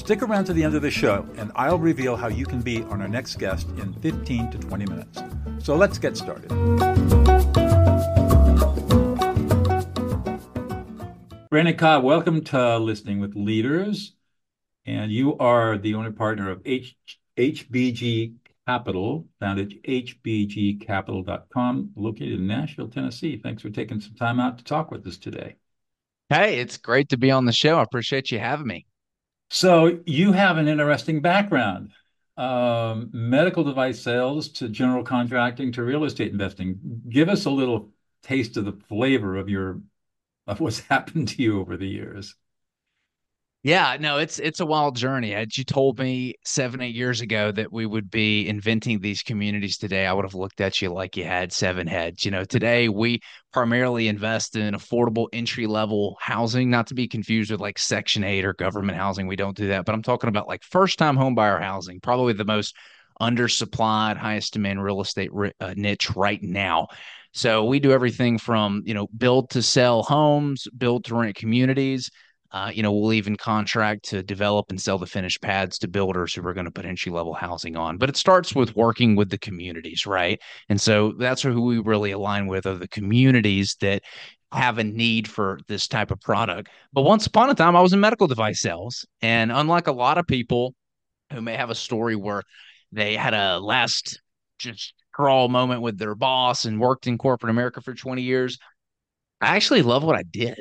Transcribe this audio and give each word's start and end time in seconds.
Stick 0.00 0.22
around 0.22 0.46
to 0.46 0.54
the 0.54 0.64
end 0.64 0.74
of 0.74 0.80
the 0.80 0.90
show, 0.90 1.28
and 1.36 1.52
I'll 1.54 1.78
reveal 1.78 2.16
how 2.16 2.28
you 2.28 2.46
can 2.46 2.62
be 2.62 2.82
on 2.84 3.02
our 3.02 3.06
next 3.06 3.36
guest 3.36 3.68
in 3.76 3.92
15 4.00 4.50
to 4.50 4.58
20 4.58 4.86
minutes. 4.86 5.22
So 5.58 5.76
let's 5.76 5.98
get 5.98 6.16
started. 6.16 6.48
Brandon 11.50 11.76
Cobb, 11.76 12.02
welcome 12.02 12.42
to 12.44 12.78
Listening 12.78 13.20
with 13.20 13.36
Leaders. 13.36 14.14
And 14.86 15.12
you 15.12 15.36
are 15.36 15.76
the 15.76 15.94
owner 15.94 16.12
partner 16.12 16.50
of 16.50 16.62
H- 16.64 16.96
HBG 17.36 18.36
Capital, 18.66 19.28
founded 19.38 19.84
hbgcapital.com, 19.84 21.90
located 21.94 22.40
in 22.40 22.46
Nashville, 22.46 22.88
Tennessee. 22.88 23.36
Thanks 23.36 23.60
for 23.60 23.68
taking 23.68 24.00
some 24.00 24.14
time 24.14 24.40
out 24.40 24.56
to 24.56 24.64
talk 24.64 24.90
with 24.90 25.06
us 25.06 25.18
today. 25.18 25.56
Hey, 26.30 26.58
it's 26.58 26.78
great 26.78 27.10
to 27.10 27.18
be 27.18 27.30
on 27.30 27.44
the 27.44 27.52
show. 27.52 27.78
I 27.78 27.82
appreciate 27.82 28.30
you 28.30 28.38
having 28.38 28.66
me. 28.66 28.86
So, 29.50 30.00
you 30.06 30.32
have 30.32 30.58
an 30.58 30.68
interesting 30.68 31.20
background 31.20 31.92
um, 32.36 33.10
medical 33.12 33.64
device 33.64 34.00
sales 34.00 34.48
to 34.52 34.68
general 34.68 35.04
contracting 35.04 35.72
to 35.72 35.82
real 35.82 36.04
estate 36.04 36.32
investing. 36.32 37.02
Give 37.08 37.28
us 37.28 37.44
a 37.44 37.50
little 37.50 37.90
taste 38.22 38.56
of 38.56 38.64
the 38.64 38.72
flavor 38.88 39.36
of 39.36 39.48
your 39.48 39.80
of 40.46 40.60
what's 40.60 40.80
happened 40.88 41.28
to 41.28 41.42
you 41.42 41.60
over 41.60 41.76
the 41.76 41.88
years. 41.88 42.36
Yeah, 43.62 43.98
no, 44.00 44.16
it's 44.16 44.38
it's 44.38 44.60
a 44.60 44.64
wild 44.66 44.96
journey. 44.96 45.32
Had 45.32 45.54
you 45.54 45.64
told 45.64 45.98
me 45.98 46.34
seven, 46.46 46.80
eight 46.80 46.94
years 46.94 47.20
ago 47.20 47.52
that 47.52 47.70
we 47.70 47.84
would 47.84 48.10
be 48.10 48.48
inventing 48.48 49.00
these 49.00 49.22
communities 49.22 49.76
today, 49.76 50.06
I 50.06 50.14
would 50.14 50.24
have 50.24 50.34
looked 50.34 50.62
at 50.62 50.80
you 50.80 50.90
like 50.90 51.14
you 51.14 51.24
had 51.24 51.52
seven 51.52 51.86
heads. 51.86 52.24
You 52.24 52.30
know, 52.30 52.44
today 52.44 52.88
we 52.88 53.20
primarily 53.52 54.08
invest 54.08 54.56
in 54.56 54.72
affordable 54.72 55.26
entry 55.34 55.66
level 55.66 56.16
housing, 56.22 56.70
not 56.70 56.86
to 56.86 56.94
be 56.94 57.06
confused 57.06 57.50
with 57.50 57.60
like 57.60 57.78
Section 57.78 58.24
8 58.24 58.46
or 58.46 58.54
government 58.54 58.96
housing. 58.96 59.26
We 59.26 59.36
don't 59.36 59.56
do 59.56 59.68
that, 59.68 59.84
but 59.84 59.94
I'm 59.94 60.02
talking 60.02 60.28
about 60.28 60.48
like 60.48 60.62
first 60.64 60.98
time 60.98 61.16
home 61.16 61.34
buyer 61.34 61.60
housing, 61.60 62.00
probably 62.00 62.32
the 62.32 62.46
most 62.46 62.74
undersupplied, 63.20 64.16
highest 64.16 64.54
demand 64.54 64.82
real 64.82 65.02
estate 65.02 65.30
uh, 65.60 65.74
niche 65.76 66.16
right 66.16 66.42
now. 66.42 66.88
So 67.32 67.66
we 67.66 67.78
do 67.78 67.92
everything 67.92 68.38
from, 68.38 68.82
you 68.86 68.94
know, 68.94 69.06
build 69.18 69.50
to 69.50 69.62
sell 69.62 70.02
homes, 70.02 70.66
build 70.78 71.04
to 71.04 71.14
rent 71.14 71.36
communities 71.36 72.10
uh, 72.52 72.70
you 72.74 72.82
know, 72.82 72.92
we'll 72.92 73.12
even 73.12 73.36
contract 73.36 74.04
to 74.06 74.22
develop 74.22 74.66
and 74.70 74.80
sell 74.80 74.98
the 74.98 75.06
finished 75.06 75.40
pads 75.40 75.78
to 75.78 75.88
builders 75.88 76.34
who 76.34 76.46
are 76.46 76.52
going 76.52 76.64
to 76.64 76.70
put 76.70 76.84
entry 76.84 77.12
level 77.12 77.32
housing 77.32 77.76
on. 77.76 77.96
But 77.96 78.08
it 78.08 78.16
starts 78.16 78.54
with 78.54 78.74
working 78.74 79.14
with 79.14 79.30
the 79.30 79.38
communities, 79.38 80.04
right? 80.04 80.40
And 80.68 80.80
so 80.80 81.12
that's 81.12 81.42
who 81.42 81.62
we 81.62 81.78
really 81.78 82.10
align 82.10 82.48
with 82.48 82.66
are 82.66 82.74
the 82.74 82.88
communities 82.88 83.76
that 83.80 84.02
have 84.52 84.78
a 84.78 84.84
need 84.84 85.28
for 85.28 85.60
this 85.68 85.86
type 85.86 86.10
of 86.10 86.20
product. 86.20 86.70
But 86.92 87.02
once 87.02 87.26
upon 87.26 87.50
a 87.50 87.54
time, 87.54 87.76
I 87.76 87.80
was 87.80 87.92
in 87.92 88.00
medical 88.00 88.26
device 88.26 88.60
sales. 88.60 89.06
And 89.22 89.52
unlike 89.52 89.86
a 89.86 89.92
lot 89.92 90.18
of 90.18 90.26
people 90.26 90.74
who 91.32 91.40
may 91.40 91.54
have 91.56 91.70
a 91.70 91.74
story 91.74 92.16
where 92.16 92.42
they 92.90 93.14
had 93.14 93.34
a 93.34 93.60
last 93.60 94.20
just 94.58 94.94
crawl 95.12 95.48
moment 95.48 95.82
with 95.82 95.98
their 95.98 96.16
boss 96.16 96.64
and 96.64 96.80
worked 96.80 97.06
in 97.06 97.16
corporate 97.16 97.50
America 97.50 97.80
for 97.80 97.94
20 97.94 98.22
years, 98.22 98.58
I 99.40 99.54
actually 99.54 99.82
love 99.82 100.02
what 100.02 100.16
I 100.16 100.24
did. 100.24 100.58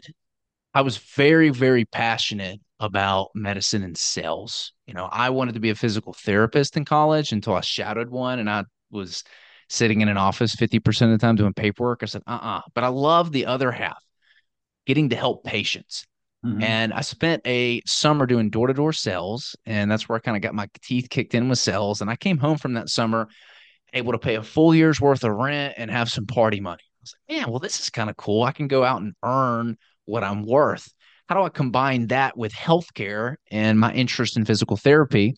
I 0.73 0.81
was 0.81 0.97
very, 0.97 1.49
very 1.49 1.85
passionate 1.85 2.59
about 2.79 3.29
medicine 3.35 3.83
and 3.83 3.97
sales. 3.97 4.73
You 4.85 4.93
know, 4.93 5.09
I 5.11 5.29
wanted 5.31 5.55
to 5.55 5.59
be 5.59 5.71
a 5.71 5.75
physical 5.75 6.13
therapist 6.13 6.77
in 6.77 6.85
college 6.85 7.31
until 7.31 7.55
I 7.55 7.61
shadowed 7.61 8.09
one 8.09 8.39
and 8.39 8.49
I 8.49 8.63
was 8.91 9.23
sitting 9.67 10.01
in 10.01 10.09
an 10.09 10.17
office 10.17 10.55
50% 10.55 11.01
of 11.01 11.11
the 11.11 11.17
time 11.17 11.35
doing 11.35 11.53
paperwork. 11.53 12.01
I 12.01 12.05
said, 12.05 12.23
uh 12.27 12.31
uh-uh. 12.31 12.57
uh 12.57 12.61
But 12.73 12.83
I 12.83 12.87
love 12.87 13.31
the 13.31 13.45
other 13.45 13.71
half, 13.71 14.03
getting 14.85 15.09
to 15.09 15.15
help 15.15 15.43
patients. 15.43 16.05
Mm-hmm. 16.45 16.63
And 16.63 16.93
I 16.93 17.01
spent 17.01 17.45
a 17.45 17.81
summer 17.85 18.25
doing 18.25 18.49
door 18.49 18.67
to 18.67 18.73
door 18.73 18.93
sales. 18.93 19.55
And 19.65 19.91
that's 19.91 20.07
where 20.07 20.15
I 20.15 20.19
kind 20.19 20.37
of 20.37 20.41
got 20.41 20.55
my 20.55 20.69
teeth 20.81 21.09
kicked 21.09 21.35
in 21.35 21.49
with 21.49 21.59
sales. 21.59 22.01
And 22.01 22.09
I 22.09 22.15
came 22.15 22.37
home 22.37 22.57
from 22.57 22.73
that 22.73 22.89
summer 22.89 23.27
able 23.93 24.13
to 24.13 24.19
pay 24.19 24.35
a 24.35 24.43
full 24.43 24.73
year's 24.73 25.01
worth 25.01 25.23
of 25.23 25.31
rent 25.31 25.73
and 25.77 25.91
have 25.91 26.09
some 26.09 26.25
party 26.25 26.59
money. 26.59 26.83
I 26.83 27.01
was 27.01 27.15
like, 27.27 27.37
man, 27.37 27.49
well, 27.49 27.59
this 27.59 27.79
is 27.79 27.89
kind 27.89 28.09
of 28.09 28.17
cool. 28.17 28.43
I 28.43 28.51
can 28.51 28.67
go 28.67 28.83
out 28.83 29.01
and 29.01 29.13
earn 29.23 29.77
what 30.09 30.23
I'm 30.23 30.45
worth. 30.45 30.91
How 31.27 31.35
do 31.35 31.43
I 31.43 31.49
combine 31.49 32.07
that 32.07 32.35
with 32.37 32.51
healthcare 32.51 33.35
and 33.51 33.79
my 33.79 33.93
interest 33.93 34.35
in 34.35 34.45
physical 34.45 34.77
therapy? 34.77 35.35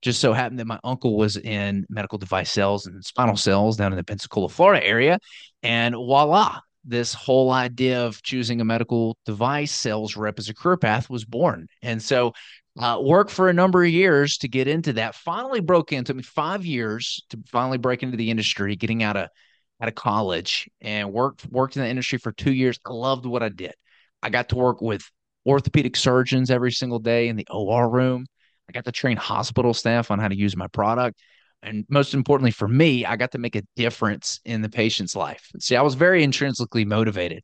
Just 0.00 0.20
so 0.20 0.32
happened 0.32 0.60
that 0.60 0.66
my 0.66 0.78
uncle 0.84 1.16
was 1.16 1.36
in 1.36 1.86
medical 1.88 2.18
device 2.18 2.52
sales 2.52 2.86
and 2.86 3.04
spinal 3.04 3.36
sales 3.36 3.76
down 3.76 3.92
in 3.92 3.96
the 3.96 4.04
Pensacola, 4.04 4.48
Florida 4.48 4.86
area. 4.86 5.18
And 5.62 5.94
voila, 5.94 6.60
this 6.84 7.14
whole 7.14 7.50
idea 7.50 8.04
of 8.06 8.22
choosing 8.22 8.60
a 8.60 8.64
medical 8.64 9.16
device 9.24 9.72
sales 9.72 10.16
rep 10.16 10.38
as 10.38 10.48
a 10.48 10.54
career 10.54 10.76
path 10.76 11.10
was 11.10 11.24
born. 11.24 11.66
And 11.82 12.02
so 12.02 12.32
uh, 12.78 13.00
worked 13.02 13.30
for 13.30 13.48
a 13.48 13.54
number 13.54 13.82
of 13.82 13.90
years 13.90 14.36
to 14.38 14.48
get 14.48 14.68
into 14.68 14.92
that. 14.94 15.14
Finally 15.14 15.60
broke 15.60 15.92
into 15.92 16.14
me 16.14 16.22
five 16.22 16.64
years 16.64 17.24
to 17.30 17.38
finally 17.46 17.78
break 17.78 18.02
into 18.02 18.16
the 18.16 18.30
industry, 18.30 18.76
getting 18.76 19.02
out 19.02 19.16
of 19.16 19.28
out 19.80 19.88
of 19.88 19.94
college 19.94 20.68
and 20.80 21.12
worked 21.12 21.46
worked 21.46 21.76
in 21.76 21.82
the 21.82 21.88
industry 21.88 22.18
for 22.18 22.32
two 22.32 22.52
years. 22.52 22.78
I 22.86 22.92
loved 22.92 23.26
what 23.26 23.42
I 23.42 23.48
did. 23.48 23.74
I 24.24 24.30
got 24.30 24.48
to 24.48 24.56
work 24.56 24.80
with 24.80 25.02
orthopedic 25.46 25.96
surgeons 25.96 26.50
every 26.50 26.72
single 26.72 26.98
day 26.98 27.28
in 27.28 27.36
the 27.36 27.46
OR 27.50 27.88
room. 27.88 28.26
I 28.68 28.72
got 28.72 28.86
to 28.86 28.92
train 28.92 29.18
hospital 29.18 29.74
staff 29.74 30.10
on 30.10 30.18
how 30.18 30.28
to 30.28 30.36
use 30.36 30.56
my 30.56 30.66
product. 30.68 31.20
And 31.62 31.84
most 31.90 32.14
importantly 32.14 32.50
for 32.50 32.66
me, 32.66 33.04
I 33.04 33.16
got 33.16 33.32
to 33.32 33.38
make 33.38 33.54
a 33.54 33.62
difference 33.76 34.40
in 34.46 34.62
the 34.62 34.70
patient's 34.70 35.14
life. 35.14 35.50
See, 35.60 35.76
I 35.76 35.82
was 35.82 35.94
very 35.94 36.22
intrinsically 36.22 36.86
motivated. 36.86 37.42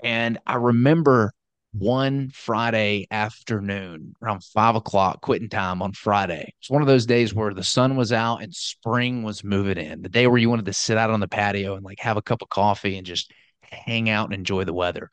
And 0.00 0.38
I 0.46 0.56
remember 0.56 1.32
one 1.72 2.30
Friday 2.30 3.06
afternoon 3.10 4.14
around 4.22 4.44
five 4.44 4.76
o'clock, 4.76 5.22
quitting 5.22 5.48
time 5.48 5.80
on 5.80 5.92
Friday. 5.92 6.52
It's 6.60 6.70
one 6.70 6.82
of 6.82 6.88
those 6.88 7.06
days 7.06 7.34
where 7.34 7.54
the 7.54 7.64
sun 7.64 7.96
was 7.96 8.12
out 8.12 8.42
and 8.42 8.54
spring 8.54 9.22
was 9.22 9.42
moving 9.42 9.78
in. 9.78 10.02
The 10.02 10.10
day 10.10 10.26
where 10.26 10.38
you 10.38 10.50
wanted 10.50 10.66
to 10.66 10.72
sit 10.74 10.98
out 10.98 11.10
on 11.10 11.20
the 11.20 11.28
patio 11.28 11.74
and 11.74 11.84
like 11.84 12.00
have 12.00 12.18
a 12.18 12.22
cup 12.22 12.42
of 12.42 12.50
coffee 12.50 12.98
and 12.98 13.06
just 13.06 13.32
hang 13.62 14.10
out 14.10 14.26
and 14.26 14.34
enjoy 14.34 14.64
the 14.64 14.74
weather. 14.74 15.10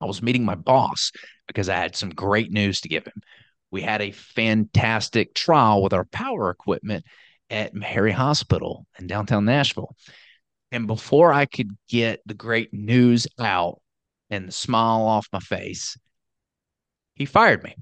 I 0.00 0.06
was 0.06 0.22
meeting 0.22 0.44
my 0.44 0.54
boss 0.54 1.12
because 1.46 1.68
I 1.68 1.76
had 1.76 1.96
some 1.96 2.10
great 2.10 2.52
news 2.52 2.80
to 2.82 2.88
give 2.88 3.04
him. 3.04 3.20
We 3.70 3.82
had 3.82 4.00
a 4.00 4.12
fantastic 4.12 5.34
trial 5.34 5.82
with 5.82 5.92
our 5.92 6.04
power 6.04 6.50
equipment 6.50 7.04
at 7.50 7.76
Harry 7.82 8.12
Hospital 8.12 8.86
in 8.98 9.06
downtown 9.06 9.44
Nashville. 9.44 9.94
And 10.70 10.86
before 10.86 11.32
I 11.32 11.46
could 11.46 11.76
get 11.88 12.20
the 12.26 12.34
great 12.34 12.72
news 12.72 13.26
out 13.38 13.80
and 14.30 14.48
the 14.48 14.52
smile 14.52 15.02
off 15.02 15.28
my 15.32 15.40
face, 15.40 15.96
he 17.14 17.24
fired 17.24 17.62
me. 17.62 17.74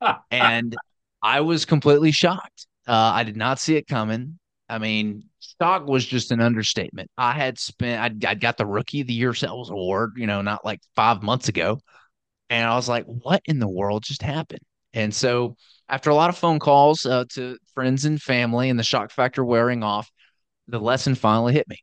and 0.30 0.76
I 1.22 1.40
was 1.40 1.64
completely 1.64 2.10
shocked. 2.10 2.66
Uh, 2.86 2.92
I 3.14 3.24
did 3.24 3.36
not 3.36 3.58
see 3.58 3.76
it 3.76 3.86
coming. 3.86 4.38
I 4.68 4.78
mean, 4.78 5.24
stock 5.56 5.86
was 5.86 6.04
just 6.04 6.32
an 6.32 6.40
understatement. 6.40 7.10
I 7.16 7.32
had 7.32 7.58
spent, 7.58 8.00
I, 8.00 8.30
I 8.30 8.34
got 8.34 8.56
the 8.56 8.66
rookie 8.66 9.02
of 9.02 9.06
the 9.06 9.12
year 9.12 9.34
sales 9.34 9.70
award, 9.70 10.12
you 10.16 10.26
know, 10.26 10.42
not 10.42 10.64
like 10.64 10.80
five 10.96 11.22
months 11.22 11.48
ago. 11.48 11.80
And 12.50 12.68
I 12.68 12.74
was 12.74 12.88
like, 12.88 13.04
what 13.06 13.42
in 13.46 13.58
the 13.58 13.68
world 13.68 14.02
just 14.04 14.22
happened? 14.22 14.60
And 14.92 15.14
so, 15.14 15.56
after 15.88 16.08
a 16.08 16.14
lot 16.14 16.30
of 16.30 16.38
phone 16.38 16.58
calls 16.58 17.04
uh, 17.04 17.24
to 17.34 17.58
friends 17.74 18.04
and 18.04 18.20
family 18.20 18.70
and 18.70 18.78
the 18.78 18.84
shock 18.84 19.10
factor 19.10 19.44
wearing 19.44 19.82
off, 19.82 20.10
the 20.68 20.78
lesson 20.78 21.14
finally 21.14 21.52
hit 21.52 21.68
me. 21.68 21.78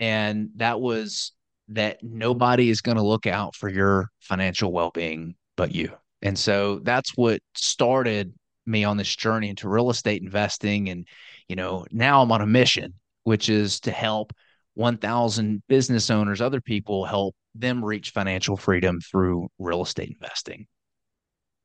And 0.00 0.50
that 0.56 0.80
was 0.80 1.32
that 1.68 1.98
nobody 2.02 2.70
is 2.70 2.80
going 2.80 2.96
to 2.96 3.02
look 3.02 3.26
out 3.26 3.54
for 3.54 3.68
your 3.68 4.08
financial 4.20 4.72
well 4.72 4.90
being 4.90 5.34
but 5.56 5.74
you. 5.74 5.92
And 6.22 6.38
so, 6.38 6.80
that's 6.82 7.16
what 7.16 7.40
started 7.54 8.32
me 8.66 8.84
on 8.84 8.96
this 8.96 9.14
journey 9.14 9.48
into 9.48 9.68
real 9.68 9.90
estate 9.90 10.22
investing 10.22 10.88
and 10.88 11.06
you 11.48 11.56
know, 11.56 11.86
now 11.90 12.22
I'm 12.22 12.32
on 12.32 12.40
a 12.40 12.46
mission, 12.46 12.94
which 13.26 13.48
is 13.48 13.80
to 13.80 13.90
help 13.90 14.32
1,000 14.74 15.60
business 15.68 16.10
owners, 16.10 16.40
other 16.40 16.60
people, 16.60 17.04
help 17.04 17.34
them 17.56 17.84
reach 17.84 18.10
financial 18.10 18.56
freedom 18.56 19.00
through 19.00 19.48
real 19.58 19.82
estate 19.82 20.16
investing. 20.20 20.68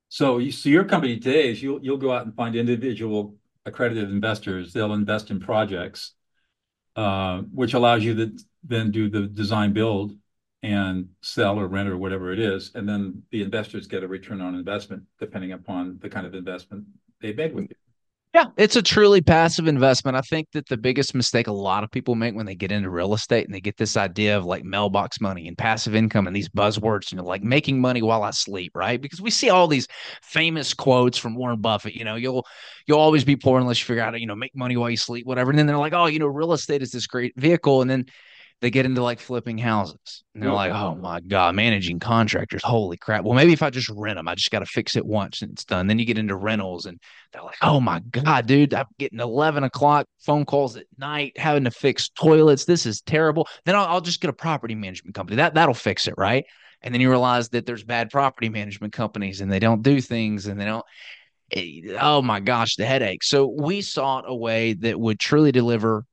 So, 0.10 0.50
so 0.50 0.70
your 0.70 0.86
company 0.86 1.20
today 1.20 1.52
is 1.52 1.62
you'll 1.62 1.80
you'll 1.84 1.98
go 1.98 2.12
out 2.12 2.26
and 2.26 2.36
find 2.36 2.56
individual 2.56 3.36
accredited 3.68 4.10
investors. 4.10 4.74
They'll 4.74 4.94
invest 4.94 5.30
in 5.30 5.40
projects, 5.40 6.14
uh, 6.96 7.42
which 7.54 7.76
allows 7.76 8.04
you 8.04 8.16
to 8.16 8.38
then 8.64 8.90
do 8.90 9.08
the 9.08 9.28
design 9.28 9.72
build 9.72 10.14
and 10.64 11.10
sell 11.22 11.60
or 11.60 11.68
rent 11.68 11.90
or 11.90 11.98
whatever 11.98 12.34
it 12.34 12.40
is, 12.40 12.72
and 12.74 12.90
then 12.90 13.22
the 13.32 13.44
investors 13.44 13.86
get 13.86 14.04
a 14.04 14.08
return 14.08 14.42
on 14.42 14.56
investment 14.56 15.04
depending 15.20 15.52
upon 15.52 16.00
the 16.02 16.10
kind 16.10 16.26
of 16.26 16.34
investment 16.34 16.86
they 17.22 17.34
made 17.34 17.54
with 17.54 17.70
you. 17.70 17.76
Yeah, 18.34 18.46
it's 18.56 18.78
a 18.78 18.82
truly 18.82 19.20
passive 19.20 19.68
investment. 19.68 20.16
I 20.16 20.22
think 20.22 20.48
that 20.54 20.66
the 20.70 20.78
biggest 20.78 21.14
mistake 21.14 21.48
a 21.48 21.52
lot 21.52 21.84
of 21.84 21.92
people 21.92 22.16
make 22.16 22.34
when 22.34 22.46
they 22.46 22.56
get 22.56 22.72
into 22.72 22.90
real 22.90 23.14
estate 23.14 23.44
and 23.46 23.54
they 23.54 23.60
get 23.60 23.76
this 23.76 23.98
idea 23.98 24.38
of 24.38 24.46
like 24.46 24.64
mailbox 24.64 25.20
money 25.20 25.50
and 25.50 25.58
passive 25.58 25.96
income 25.96 26.28
and 26.28 26.36
these 26.36 26.48
buzzwords, 26.48 27.12
you 27.12 27.18
know, 27.18 27.26
like 27.26 27.44
making 27.44 27.82
money 27.82 28.02
while 28.02 28.24
I 28.24 28.32
sleep, 28.32 28.72
right? 28.74 29.02
Because 29.02 29.20
we 29.20 29.32
see 29.32 29.50
all 29.50 29.68
these 29.68 29.86
famous 30.24 30.74
quotes 30.74 31.18
from 31.18 31.36
Warren 31.36 31.60
Buffett, 31.60 31.94
you 31.94 32.06
know, 32.06 32.16
you'll 32.16 32.46
you'll 32.88 33.00
always 33.00 33.26
be 33.26 33.36
poor 33.36 33.60
unless 33.60 33.82
you 33.82 33.86
figure 33.86 34.02
out, 34.04 34.18
you 34.18 34.28
know, 34.28 34.36
make 34.36 34.56
money 34.56 34.78
while 34.78 34.90
you 34.90 34.96
sleep, 34.96 35.26
whatever. 35.26 35.50
And 35.50 35.60
then 35.60 35.68
they're 35.68 35.78
like, 35.78 35.94
oh, 35.94 36.06
you 36.06 36.20
know, 36.20 36.28
real 36.28 36.54
estate 36.54 36.82
is 36.82 36.92
this 36.92 37.08
great 37.08 37.34
vehicle. 37.36 37.82
And 37.82 37.90
then 37.92 38.06
they 38.62 38.70
get 38.70 38.86
into 38.86 39.02
like 39.02 39.20
flipping 39.20 39.58
houses 39.58 40.24
and 40.34 40.44
they're 40.44 40.54
like, 40.54 40.72
oh 40.72 40.94
my 40.94 41.20
God, 41.20 41.56
managing 41.56 42.00
contractors. 42.00 42.62
Holy 42.64 42.96
crap. 42.96 43.24
Well, 43.24 43.34
maybe 43.34 43.54
if 43.54 43.64
I 43.64 43.72
just 43.72 43.90
rent 43.90 44.18
them, 44.18 44.28
I 44.28 44.36
just 44.36 44.52
got 44.52 44.60
to 44.60 44.68
fix 44.68 44.96
it 44.96 45.06
once 45.06 45.42
and 45.42 45.52
it's 45.52 45.66
done. 45.66 45.88
Then 45.88 45.98
you 45.98 46.06
get 46.06 46.20
into 46.20 46.36
rentals 46.36 46.86
and 46.86 47.00
they're 47.34 47.42
like, 47.42 47.58
oh 47.64 47.80
my 47.80 48.02
God, 48.12 48.46
dude, 48.46 48.76
I'm 48.76 48.86
getting 49.00 49.20
11 49.20 49.64
o'clock 49.64 50.06
phone 50.20 50.46
calls 50.46 50.78
at 50.78 50.86
night, 51.00 51.34
having 51.38 51.64
to 51.64 51.72
fix 51.72 52.10
toilets. 52.10 52.66
This 52.66 52.86
is 52.86 53.02
terrible. 53.02 53.48
Then 53.66 53.76
I'll, 53.76 53.86
I'll 53.86 54.02
just 54.02 54.22
get 54.22 54.30
a 54.30 54.34
property 54.34 54.76
management 54.76 55.16
company. 55.16 55.38
That, 55.38 55.56
that'll 55.56 55.74
fix 55.74 56.08
it. 56.08 56.14
Right. 56.16 56.46
And 56.84 56.94
then 56.94 57.02
you 57.02 57.10
realize 57.10 57.50
that 57.50 57.66
there's 57.66 57.84
bad 57.84 58.12
property 58.12 58.50
management 58.50 58.94
companies 58.94 59.42
and 59.42 59.52
they 59.52 59.60
don't 59.60 59.82
do 59.82 60.02
things 60.02 60.46
and 60.46 60.62
they 60.62 60.66
don't. 60.66 60.86
Eh, 61.52 61.98
oh 62.00 62.22
my 62.22 62.40
gosh, 62.40 62.76
the 62.76 62.86
headache. 62.86 63.24
So 63.24 63.48
we 63.48 63.82
sought 63.82 64.26
a 64.28 64.36
way 64.36 64.74
that 64.74 65.00
would 65.00 65.20
truly 65.20 65.52
deliver 65.52 66.06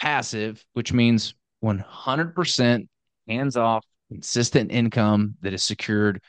passive, 0.00 0.64
which 0.72 0.92
means 0.92 1.34
100% 1.62 2.88
hands 3.28 3.56
off, 3.56 3.84
consistent 4.10 4.72
income 4.72 5.34
that 5.42 5.52
is 5.52 5.62
secured 5.62 6.20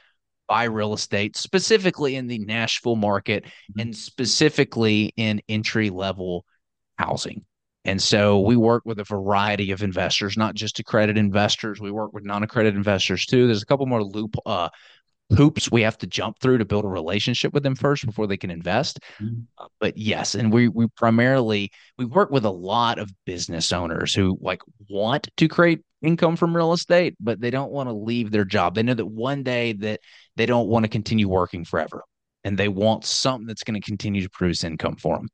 by 0.47 0.65
real 0.65 0.94
estate, 0.94 1.35
specifically 1.35 2.15
in 2.15 2.27
the 2.27 2.39
Nashville 2.39 2.95
market 2.95 3.44
mm-hmm. 3.44 3.80
and 3.80 3.95
specifically 3.95 5.13
in 5.18 5.41
entry 5.50 5.89
level 5.89 6.45
housing. 6.97 7.45
And 7.85 8.01
so 8.01 8.39
we 8.39 8.56
work 8.56 8.83
with 8.85 9.00
a 9.00 9.03
variety 9.03 9.71
of 9.71 9.83
investors, 9.83 10.38
not 10.38 10.56
just 10.56 10.80
accredited 10.80 11.18
investors. 11.18 11.81
We 11.81 11.91
work 11.91 12.13
with 12.13 12.24
non-accredited 12.24 12.77
investors 12.77 13.25
too. 13.25 13.45
There's 13.45 13.62
a 13.62 13.65
couple 13.65 13.86
more 13.88 14.03
loop 14.03 14.36
uh, 14.45 14.69
hoops 15.33 15.71
we 15.71 15.81
have 15.81 15.97
to 15.97 16.07
jump 16.07 16.39
through 16.39 16.57
to 16.57 16.65
build 16.65 16.85
a 16.85 16.89
relationship 16.89 17.53
with 17.53 17.63
them 17.63 17.75
first 17.75 18.06
before 18.06 18.27
they 18.27 18.38
can 18.38 18.51
invest. 18.51 19.00
Mm-hmm. 19.21 19.41
Uh, 19.57 19.68
but 19.80 19.97
yes, 19.97 20.35
and 20.35 20.51
we 20.51 20.68
we 20.68 20.88
primarily 20.95 21.71
we 21.97 22.06
work 22.06 22.31
with 22.31 22.45
a 22.45 22.51
lot 22.51 23.00
of 23.00 23.12
business 23.25 23.71
owners 23.71 24.13
who 24.13 24.38
like 24.41 24.62
want 24.89 25.27
to 25.38 25.47
create 25.47 25.81
income 26.01 26.35
from 26.35 26.56
real 26.56 26.74
estate, 26.74 27.15
but 27.19 27.39
they 27.39 27.50
don't 27.50 27.71
want 27.71 27.89
to 27.89 27.94
leave 27.94 28.31
their 28.31 28.45
job. 28.45 28.75
They 28.75 28.83
know 28.83 28.94
that 28.94 29.06
one 29.06 29.44
day 29.44 29.74
that 29.74 30.01
they 30.35 30.45
don't 30.45 30.68
want 30.68 30.83
to 30.83 30.89
continue 30.89 31.27
working 31.27 31.65
forever, 31.65 32.03
and 32.44 32.57
they 32.57 32.68
want 32.68 33.06
something 33.06 33.47
that's 33.47 33.63
going 33.63 33.79
to 33.79 33.86
continue 33.86 34.21
to 34.21 34.29
produce 34.29 34.63
income 34.63 34.97
for 34.97 35.18
them. 35.18 35.27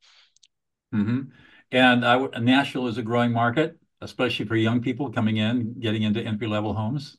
Mm-hmm. 0.93 1.21
And 1.71 2.05
I, 2.05 2.39
Nashville 2.39 2.87
is 2.87 2.97
a 2.97 3.03
growing 3.03 3.31
market, 3.31 3.77
especially 4.01 4.45
for 4.45 4.55
young 4.55 4.81
people 4.81 5.11
coming 5.11 5.37
in, 5.37 5.79
getting 5.79 6.03
into 6.03 6.21
entry 6.21 6.47
level 6.47 6.73
homes. 6.73 7.17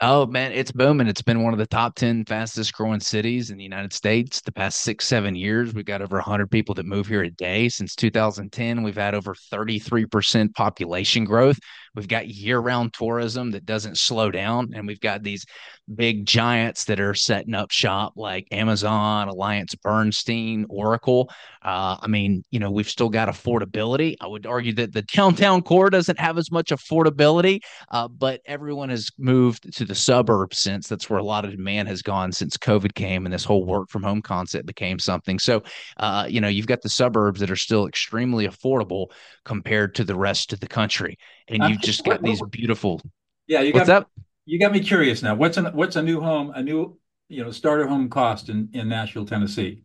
Oh 0.00 0.26
man, 0.26 0.52
it's 0.52 0.70
booming. 0.70 1.08
It's 1.08 1.22
been 1.22 1.42
one 1.42 1.52
of 1.52 1.58
the 1.58 1.66
top 1.66 1.96
10 1.96 2.24
fastest 2.24 2.72
growing 2.72 3.00
cities 3.00 3.50
in 3.50 3.56
the 3.56 3.64
United 3.64 3.92
States 3.92 4.40
the 4.40 4.52
past 4.52 4.80
six, 4.82 5.04
seven 5.04 5.34
years. 5.34 5.74
We've 5.74 5.84
got 5.84 6.02
over 6.02 6.16
100 6.18 6.52
people 6.52 6.76
that 6.76 6.86
move 6.86 7.08
here 7.08 7.24
a 7.24 7.30
day. 7.30 7.68
Since 7.68 7.96
2010, 7.96 8.84
we've 8.84 8.94
had 8.96 9.16
over 9.16 9.34
33% 9.34 10.54
population 10.54 11.24
growth. 11.24 11.58
We've 11.98 12.06
got 12.06 12.28
year 12.28 12.60
round 12.60 12.92
tourism 12.92 13.50
that 13.50 13.66
doesn't 13.66 13.98
slow 13.98 14.30
down. 14.30 14.70
And 14.72 14.86
we've 14.86 15.00
got 15.00 15.24
these 15.24 15.44
big 15.92 16.26
giants 16.26 16.84
that 16.84 17.00
are 17.00 17.14
setting 17.14 17.54
up 17.54 17.72
shop 17.72 18.12
like 18.14 18.46
Amazon, 18.52 19.26
Alliance 19.26 19.74
Bernstein, 19.74 20.64
Oracle. 20.68 21.28
Uh, 21.60 21.96
I 22.00 22.06
mean, 22.06 22.44
you 22.52 22.60
know, 22.60 22.70
we've 22.70 22.88
still 22.88 23.08
got 23.08 23.28
affordability. 23.28 24.14
I 24.20 24.28
would 24.28 24.46
argue 24.46 24.74
that 24.74 24.92
the 24.92 25.02
downtown 25.14 25.60
core 25.62 25.90
doesn't 25.90 26.20
have 26.20 26.38
as 26.38 26.52
much 26.52 26.70
affordability, 26.70 27.60
uh, 27.90 28.06
but 28.06 28.42
everyone 28.46 28.90
has 28.90 29.10
moved 29.18 29.74
to 29.76 29.84
the 29.84 29.94
suburbs 29.94 30.58
since 30.58 30.86
that's 30.86 31.10
where 31.10 31.18
a 31.18 31.24
lot 31.24 31.44
of 31.44 31.50
demand 31.50 31.88
has 31.88 32.02
gone 32.02 32.30
since 32.30 32.56
COVID 32.56 32.94
came 32.94 33.26
and 33.26 33.32
this 33.32 33.44
whole 33.44 33.64
work 33.64 33.88
from 33.88 34.04
home 34.04 34.22
concept 34.22 34.66
became 34.66 35.00
something. 35.00 35.40
So, 35.40 35.64
uh, 35.96 36.26
you 36.28 36.40
know, 36.40 36.48
you've 36.48 36.68
got 36.68 36.82
the 36.82 36.88
suburbs 36.88 37.40
that 37.40 37.50
are 37.50 37.56
still 37.56 37.88
extremely 37.88 38.46
affordable 38.46 39.08
compared 39.44 39.96
to 39.96 40.04
the 40.04 40.14
rest 40.14 40.52
of 40.52 40.60
the 40.60 40.68
country 40.68 41.18
and 41.48 41.62
you've 41.64 41.80
just 41.80 42.04
got 42.04 42.22
these 42.22 42.42
beautiful. 42.50 43.00
Yeah, 43.46 43.60
you 43.60 43.72
got 43.72 43.80
what's 43.80 43.90
up? 43.90 44.10
You 44.46 44.58
got 44.58 44.72
me 44.72 44.80
curious 44.80 45.22
now. 45.22 45.34
What's 45.34 45.56
a 45.56 45.70
what's 45.70 45.96
a 45.96 46.02
new 46.02 46.20
home, 46.20 46.52
a 46.54 46.62
new 46.62 46.98
you 47.28 47.44
know 47.44 47.50
starter 47.50 47.86
home 47.86 48.08
cost 48.08 48.48
in 48.48 48.68
in 48.72 48.88
Nashville, 48.88 49.26
Tennessee? 49.26 49.82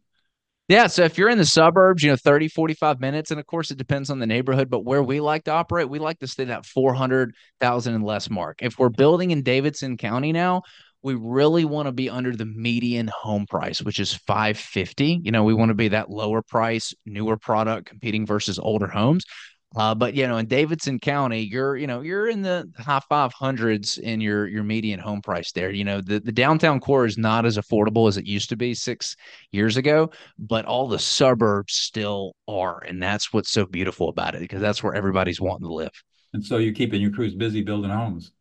Yeah, 0.70 0.88
so 0.88 1.04
if 1.04 1.18
you're 1.18 1.30
in 1.30 1.38
the 1.38 1.46
suburbs, 1.46 2.04
you 2.04 2.10
know, 2.10 2.16
30, 2.16 2.48
45 2.48 3.02
minutes, 3.02 3.32
and 3.32 3.40
of 3.40 3.46
course 3.46 3.70
it 3.70 3.78
depends 3.78 4.10
on 4.10 4.20
the 4.20 4.26
neighborhood, 4.26 4.70
but 4.70 4.86
where 4.86 5.04
we 5.04 5.20
like 5.20 5.44
to 5.44 5.52
operate, 5.52 5.90
we 5.90 6.00
like 6.00 6.20
to 6.20 6.28
stay 6.28 6.46
that 6.46 6.66
400,000 6.66 7.94
and 7.94 8.04
less 8.04 8.30
mark. 8.30 8.60
If 8.62 8.80
we're 8.80 8.88
building 8.88 9.32
in 9.32 9.44
Davidson 9.44 9.98
County 9.98 10.32
now, 10.32 10.62
we 11.02 11.16
really 11.16 11.66
want 11.66 11.88
to 11.88 11.92
be 11.92 12.10
under 12.10 12.34
the 12.34 12.46
median 12.46 13.10
home 13.14 13.46
price, 13.46 13.82
which 13.82 14.00
is 14.00 14.14
550. 14.14 15.20
You 15.24 15.32
know, 15.32 15.44
we 15.44 15.54
want 15.54 15.70
to 15.70 15.76
be 15.76 15.90
that 15.90 16.10
lower 16.10 16.42
price, 16.42 16.94
newer 17.06 17.36
product 17.36 17.88
competing 17.90 18.26
versus 18.26 18.58
older 18.58 18.88
homes. 18.88 19.26
Uh, 19.76 19.96
but 19.96 20.14
you 20.14 20.28
know, 20.28 20.38
in 20.38 20.46
Davidson 20.46 21.00
County, 21.00 21.42
you're 21.42 21.76
you 21.76 21.88
know 21.88 22.02
you're 22.02 22.28
in 22.28 22.42
the 22.44 22.70
high 22.78 23.02
five 23.10 23.34
hundreds 23.34 23.98
in 23.98 24.22
your 24.22 24.48
your 24.48 24.64
median 24.64 25.00
home 25.00 25.22
price 25.22 25.52
there. 25.52 25.72
You 25.72 25.84
know, 25.84 26.00
the 26.00 26.20
the 26.20 26.32
downtown 26.32 26.80
core 26.80 27.06
is 27.06 27.18
not 27.18 27.46
as 27.46 27.58
affordable 27.58 28.08
as 28.08 28.18
it 28.18 28.26
used 28.26 28.50
to 28.50 28.56
be 28.56 28.74
six 28.76 29.16
years 29.52 29.78
ago, 29.78 30.12
but 30.38 30.66
all 30.66 30.88
the 30.88 31.00
suburbs 31.00 31.74
still 31.74 32.36
are, 32.48 32.84
and 32.84 33.02
that's 33.02 33.34
what's 33.34 33.52
so 33.52 33.66
beautiful 33.66 34.10
about 34.10 34.36
it 34.36 34.42
because 34.42 34.62
that's 34.62 34.84
where 34.84 34.94
everybody's 34.94 35.42
wanting 35.42 35.68
to 35.68 35.74
live. 35.74 36.04
And 36.34 36.46
so 36.46 36.58
you're 36.58 36.74
keeping 36.74 37.02
your 37.02 37.12
crews 37.12 37.34
busy 37.34 37.64
building 37.64 37.92
homes. 37.92 38.32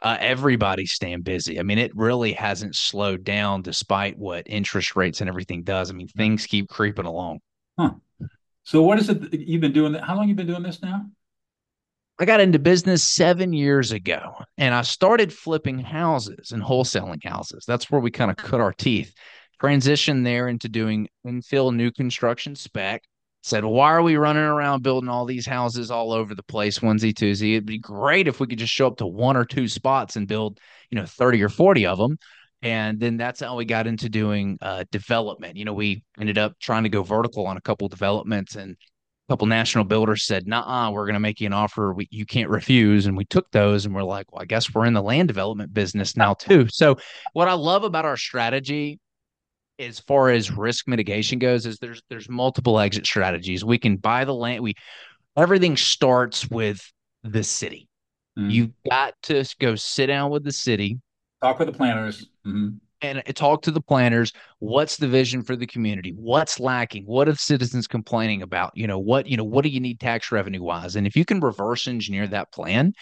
Uh, 0.00 0.16
everybody's 0.20 0.92
staying 0.92 1.22
busy. 1.22 1.58
I 1.58 1.62
mean, 1.62 1.78
it 1.78 1.94
really 1.96 2.32
hasn't 2.32 2.74
slowed 2.76 3.24
down 3.24 3.62
despite 3.62 4.18
what 4.18 4.42
interest 4.46 4.96
rates 4.96 5.20
and 5.20 5.30
everything 5.30 5.62
does. 5.62 5.90
I 5.90 5.94
mean, 5.94 6.08
things 6.08 6.46
keep 6.46 6.68
creeping 6.68 7.06
along. 7.06 7.38
Huh. 7.78 7.92
So 8.64 8.82
what 8.82 8.98
is 8.98 9.08
it 9.08 9.32
you've 9.32 9.60
been 9.60 9.72
doing? 9.72 9.94
How 9.94 10.16
long 10.16 10.28
you 10.28 10.34
been 10.34 10.46
doing 10.46 10.62
this 10.62 10.82
now? 10.82 11.06
I 12.18 12.24
got 12.24 12.40
into 12.40 12.58
business 12.58 13.02
seven 13.02 13.52
years 13.52 13.92
ago 13.92 14.34
and 14.56 14.74
I 14.74 14.82
started 14.82 15.32
flipping 15.32 15.78
houses 15.78 16.52
and 16.52 16.62
wholesaling 16.62 17.24
houses. 17.24 17.64
That's 17.66 17.90
where 17.90 18.00
we 18.00 18.10
kind 18.10 18.30
of 18.30 18.36
cut 18.36 18.60
our 18.60 18.72
teeth. 18.72 19.12
Transitioned 19.62 20.24
there 20.24 20.48
into 20.48 20.68
doing 20.68 21.08
infill 21.26 21.74
new 21.74 21.90
construction 21.90 22.54
spec. 22.54 23.02
Said, 23.42 23.64
why 23.64 23.90
are 23.90 24.02
we 24.02 24.16
running 24.16 24.42
around 24.42 24.82
building 24.82 25.10
all 25.10 25.26
these 25.26 25.46
houses 25.46 25.90
all 25.90 26.12
over 26.12 26.34
the 26.34 26.42
place, 26.42 26.78
onesie, 26.78 27.12
twosie? 27.12 27.52
It'd 27.52 27.66
be 27.66 27.78
great 27.78 28.26
if 28.26 28.40
we 28.40 28.46
could 28.46 28.58
just 28.58 28.72
show 28.72 28.86
up 28.86 28.96
to 28.98 29.06
one 29.06 29.36
or 29.36 29.44
two 29.44 29.68
spots 29.68 30.16
and 30.16 30.26
build, 30.26 30.58
you 30.90 30.96
know, 30.96 31.04
30 31.04 31.42
or 31.42 31.50
40 31.50 31.84
of 31.86 31.98
them 31.98 32.16
and 32.64 32.98
then 32.98 33.18
that's 33.18 33.40
how 33.40 33.56
we 33.56 33.66
got 33.66 33.86
into 33.86 34.08
doing 34.08 34.56
uh, 34.62 34.84
development. 34.90 35.56
You 35.56 35.66
know, 35.66 35.74
we 35.74 36.02
ended 36.18 36.38
up 36.38 36.58
trying 36.58 36.84
to 36.84 36.88
go 36.88 37.02
vertical 37.02 37.46
on 37.46 37.58
a 37.58 37.60
couple 37.60 37.86
developments, 37.88 38.56
and 38.56 38.72
a 38.72 39.32
couple 39.32 39.46
national 39.46 39.84
builders 39.84 40.24
said, 40.24 40.46
"Nah, 40.46 40.90
we're 40.90 41.04
going 41.04 41.12
to 41.14 41.20
make 41.20 41.42
you 41.42 41.46
an 41.46 41.52
offer 41.52 41.92
we, 41.92 42.08
you 42.10 42.24
can't 42.24 42.48
refuse." 42.48 43.04
And 43.04 43.18
we 43.18 43.26
took 43.26 43.50
those, 43.50 43.84
and 43.84 43.94
we're 43.94 44.02
like, 44.02 44.32
"Well, 44.32 44.40
I 44.40 44.46
guess 44.46 44.74
we're 44.74 44.86
in 44.86 44.94
the 44.94 45.02
land 45.02 45.28
development 45.28 45.74
business 45.74 46.16
now 46.16 46.32
too." 46.32 46.66
So, 46.70 46.96
what 47.34 47.48
I 47.48 47.52
love 47.52 47.84
about 47.84 48.06
our 48.06 48.16
strategy, 48.16 48.98
as 49.78 50.00
far 50.00 50.30
as 50.30 50.50
risk 50.50 50.88
mitigation 50.88 51.38
goes, 51.38 51.66
is 51.66 51.78
there's 51.78 52.02
there's 52.08 52.30
multiple 52.30 52.80
exit 52.80 53.04
strategies. 53.04 53.62
We 53.62 53.76
can 53.76 53.98
buy 53.98 54.24
the 54.24 54.34
land. 54.34 54.62
We 54.62 54.74
everything 55.36 55.76
starts 55.76 56.48
with 56.48 56.80
the 57.22 57.42
city. 57.42 57.88
Mm. 58.38 58.50
You've 58.50 58.72
got 58.88 59.12
to 59.24 59.44
go 59.60 59.74
sit 59.74 60.06
down 60.06 60.30
with 60.30 60.44
the 60.44 60.52
city 60.52 60.98
Talk 61.44 61.58
with 61.58 61.68
the 61.68 61.74
planners. 61.74 62.30
Mm-hmm. 62.46 62.68
And 63.02 63.22
talk 63.34 63.60
to 63.62 63.70
the 63.70 63.82
planners. 63.82 64.32
What's 64.60 64.96
the 64.96 65.08
vision 65.08 65.42
for 65.42 65.56
the 65.56 65.66
community? 65.66 66.14
What's 66.16 66.58
lacking? 66.58 67.04
What 67.04 67.28
are 67.28 67.34
citizens 67.34 67.86
complaining 67.86 68.40
about? 68.40 68.72
You 68.74 68.86
know, 68.86 68.98
what, 68.98 69.26
you 69.26 69.36
know, 69.36 69.44
what 69.44 69.62
do 69.62 69.68
you 69.68 69.80
need 69.80 70.00
tax 70.00 70.32
revenue 70.32 70.62
wise? 70.62 70.96
And 70.96 71.06
if 71.06 71.14
you 71.14 71.26
can 71.26 71.40
reverse 71.40 71.86
engineer 71.86 72.26
that 72.28 72.50
plan 72.50 72.94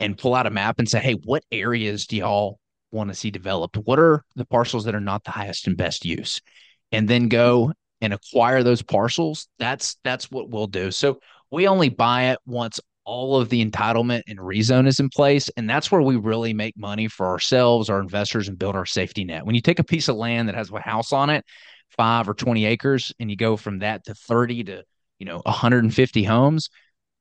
and 0.00 0.18
pull 0.18 0.34
out 0.34 0.46
a 0.46 0.50
map 0.50 0.78
and 0.78 0.88
say, 0.88 0.98
hey, 0.98 1.14
what 1.24 1.44
areas 1.50 2.06
do 2.06 2.16
y'all 2.16 2.58
want 2.90 3.08
to 3.08 3.14
see 3.14 3.30
developed? 3.30 3.78
What 3.78 3.98
are 3.98 4.22
the 4.36 4.44
parcels 4.44 4.84
that 4.84 4.94
are 4.94 5.00
not 5.00 5.24
the 5.24 5.30
highest 5.30 5.66
and 5.66 5.78
best 5.78 6.04
use? 6.04 6.42
And 6.90 7.08
then 7.08 7.28
go 7.28 7.72
and 8.02 8.12
acquire 8.12 8.62
those 8.62 8.82
parcels. 8.82 9.48
That's 9.58 9.96
that's 10.04 10.30
what 10.30 10.50
we'll 10.50 10.66
do. 10.66 10.90
So 10.90 11.20
we 11.50 11.68
only 11.68 11.88
buy 11.88 12.32
it 12.32 12.38
once 12.44 12.80
all 13.04 13.40
of 13.40 13.48
the 13.48 13.64
entitlement 13.64 14.22
and 14.28 14.38
rezone 14.38 14.86
is 14.86 15.00
in 15.00 15.08
place. 15.08 15.48
And 15.56 15.68
that's 15.68 15.90
where 15.90 16.02
we 16.02 16.16
really 16.16 16.52
make 16.52 16.76
money 16.76 17.08
for 17.08 17.26
ourselves, 17.26 17.90
our 17.90 18.00
investors, 18.00 18.48
and 18.48 18.58
build 18.58 18.76
our 18.76 18.86
safety 18.86 19.24
net. 19.24 19.44
When 19.44 19.54
you 19.54 19.60
take 19.60 19.78
a 19.78 19.84
piece 19.84 20.08
of 20.08 20.16
land 20.16 20.48
that 20.48 20.54
has 20.54 20.70
a 20.70 20.80
house 20.80 21.12
on 21.12 21.30
it, 21.30 21.44
five 21.90 22.28
or 22.28 22.34
20 22.34 22.64
acres, 22.64 23.12
and 23.18 23.30
you 23.30 23.36
go 23.36 23.56
from 23.56 23.80
that 23.80 24.04
to 24.04 24.14
30 24.14 24.64
to, 24.64 24.84
you 25.18 25.26
know, 25.26 25.40
150 25.44 26.24
homes, 26.24 26.70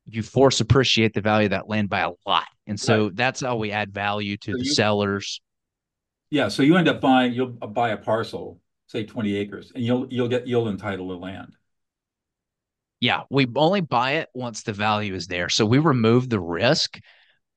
you 0.06 0.24
force 0.24 0.62
appreciate 0.62 1.14
the 1.14 1.22
value 1.22 1.46
of 1.46 1.52
that 1.52 1.70
land 1.70 1.90
by 1.90 2.02
a 2.02 2.12
lot. 2.26 2.48
And 2.68 2.80
so 2.80 3.06
right. 3.06 3.16
that's 3.16 3.42
how 3.42 3.58
we 3.58 3.72
add 3.72 3.94
value 3.94 4.38
to 4.38 4.52
so 4.52 4.58
the 4.58 4.64
you, 4.64 4.74
sellers. 4.74 5.42
Yeah. 6.30 6.48
So 6.48 6.64
you 6.64 6.78
end 6.78 6.88
up 6.88 7.02
buying, 7.02 7.34
you'll 7.34 7.58
uh, 7.62 7.68
buy 7.68 7.90
a 7.90 7.98
parcel, 7.98 8.60
say 8.88 9.04
20 9.04 9.36
acres, 9.36 9.72
and 9.76 9.84
you'll 9.84 10.08
you'll 10.10 10.28
get 10.28 10.48
you'll 10.48 10.70
entitle 10.70 11.10
the 11.10 11.18
land. 11.18 11.56
Yeah, 13.02 13.24
we 13.30 13.48
only 13.56 13.82
buy 13.82 14.14
it 14.14 14.30
once 14.34 14.64
the 14.64 14.74
value 14.74 15.16
is 15.16 15.28
there. 15.28 15.50
So 15.50 15.66
we 15.66 15.80
remove 15.80 16.30
the 16.30 16.40
risk 16.40 17.00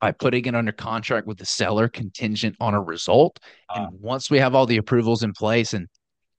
by 0.00 0.10
putting 0.12 0.46
it 0.46 0.54
under 0.54 0.72
contract 0.72 1.26
with 1.26 1.38
the 1.38 1.46
seller 1.46 1.88
contingent 1.88 2.56
on 2.60 2.74
a 2.74 2.80
result. 2.80 3.38
And 3.72 3.86
ah. 3.86 3.90
once 3.92 4.30
we 4.30 4.38
have 4.38 4.54
all 4.54 4.66
the 4.66 4.78
approvals 4.78 5.22
in 5.22 5.32
place 5.34 5.74
and 5.74 5.86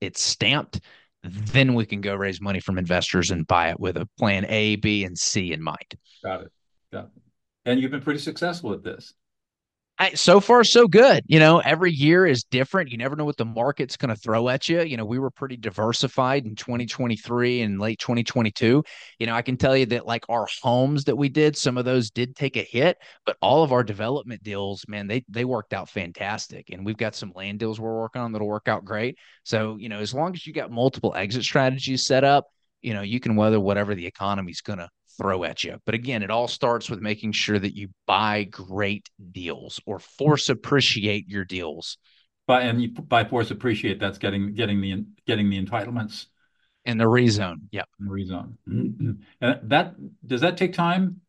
it's 0.01 0.21
stamped, 0.21 0.81
then 1.23 1.75
we 1.75 1.85
can 1.85 2.01
go 2.01 2.15
raise 2.15 2.41
money 2.41 2.59
from 2.59 2.77
investors 2.77 3.31
and 3.31 3.47
buy 3.47 3.69
it 3.69 3.79
with 3.79 3.97
a 3.97 4.07
plan 4.17 4.45
A, 4.49 4.75
B, 4.75 5.05
and 5.05 5.17
C 5.17 5.53
in 5.53 5.61
mind. 5.61 5.95
Got 6.23 6.41
it. 6.41 6.51
Got 6.91 7.05
it. 7.05 7.21
And 7.65 7.79
you've 7.79 7.91
been 7.91 8.01
pretty 8.01 8.19
successful 8.19 8.73
at 8.73 8.83
this. 8.83 9.13
I, 9.97 10.13
so 10.15 10.41
far 10.41 10.65
so 10.65 10.89
good. 10.89 11.23
You 11.25 11.39
know, 11.39 11.59
every 11.59 11.91
year 11.91 12.25
is 12.25 12.43
different. 12.43 12.91
You 12.91 12.97
never 12.97 13.15
know 13.15 13.23
what 13.23 13.37
the 13.37 13.45
market's 13.45 13.95
going 13.95 14.13
to 14.13 14.19
throw 14.19 14.49
at 14.49 14.67
you. 14.67 14.81
You 14.81 14.97
know, 14.97 15.05
we 15.05 15.19
were 15.19 15.31
pretty 15.31 15.55
diversified 15.55 16.45
in 16.45 16.55
2023 16.55 17.61
and 17.61 17.79
late 17.79 17.99
2022. 17.99 18.83
You 19.19 19.25
know, 19.25 19.33
I 19.33 19.41
can 19.41 19.55
tell 19.55 19.75
you 19.77 19.85
that 19.87 20.05
like 20.05 20.25
our 20.27 20.47
homes 20.61 21.05
that 21.05 21.15
we 21.15 21.29
did, 21.29 21.55
some 21.55 21.77
of 21.77 21.85
those 21.85 22.11
did 22.11 22.35
take 22.35 22.57
a 22.57 22.61
hit, 22.61 22.97
but 23.25 23.37
all 23.41 23.63
of 23.63 23.71
our 23.71 23.85
development 23.85 24.43
deals, 24.43 24.83
man, 24.89 25.07
they 25.07 25.23
they 25.29 25.45
worked 25.45 25.73
out 25.73 25.89
fantastic. 25.89 26.71
And 26.71 26.85
we've 26.85 26.97
got 26.97 27.15
some 27.15 27.31
land 27.33 27.59
deals 27.59 27.79
we're 27.79 27.97
working 27.97 28.21
on 28.21 28.33
that'll 28.33 28.47
work 28.47 28.67
out 28.67 28.83
great. 28.83 29.17
So, 29.43 29.77
you 29.77 29.87
know, 29.87 29.99
as 29.99 30.13
long 30.13 30.33
as 30.33 30.45
you 30.45 30.51
got 30.51 30.71
multiple 30.71 31.13
exit 31.15 31.43
strategies 31.43 32.05
set 32.05 32.25
up, 32.25 32.47
you 32.81 32.93
know, 32.93 33.01
you 33.01 33.21
can 33.21 33.37
weather 33.37 33.61
whatever 33.61 33.95
the 33.95 34.05
economy's 34.05 34.59
going 34.59 34.79
to 34.79 34.89
throw 35.17 35.43
at 35.43 35.63
you. 35.63 35.77
But 35.85 35.95
again, 35.95 36.23
it 36.23 36.31
all 36.31 36.47
starts 36.47 36.89
with 36.89 36.99
making 36.99 37.33
sure 37.33 37.59
that 37.59 37.75
you 37.75 37.89
buy 38.05 38.43
great 38.43 39.09
deals 39.31 39.79
or 39.85 39.99
force 39.99 40.49
appreciate 40.49 41.27
your 41.27 41.45
deals. 41.45 41.97
By 42.47 42.61
and 42.61 42.81
you, 42.81 42.89
by 42.91 43.25
force 43.25 43.51
appreciate, 43.51 43.99
that's 43.99 44.17
getting 44.17 44.53
getting 44.53 44.81
the 44.81 45.05
getting 45.25 45.49
the 45.49 45.63
entitlements 45.63 46.27
and 46.85 46.99
the 46.99 47.05
rezone. 47.05 47.61
Yeah, 47.71 47.83
rezone. 48.01 48.57
Mm-hmm. 48.69 49.11
And 49.41 49.69
that 49.69 49.95
does 50.25 50.41
that 50.41 50.57
take 50.57 50.73
time 50.73 51.21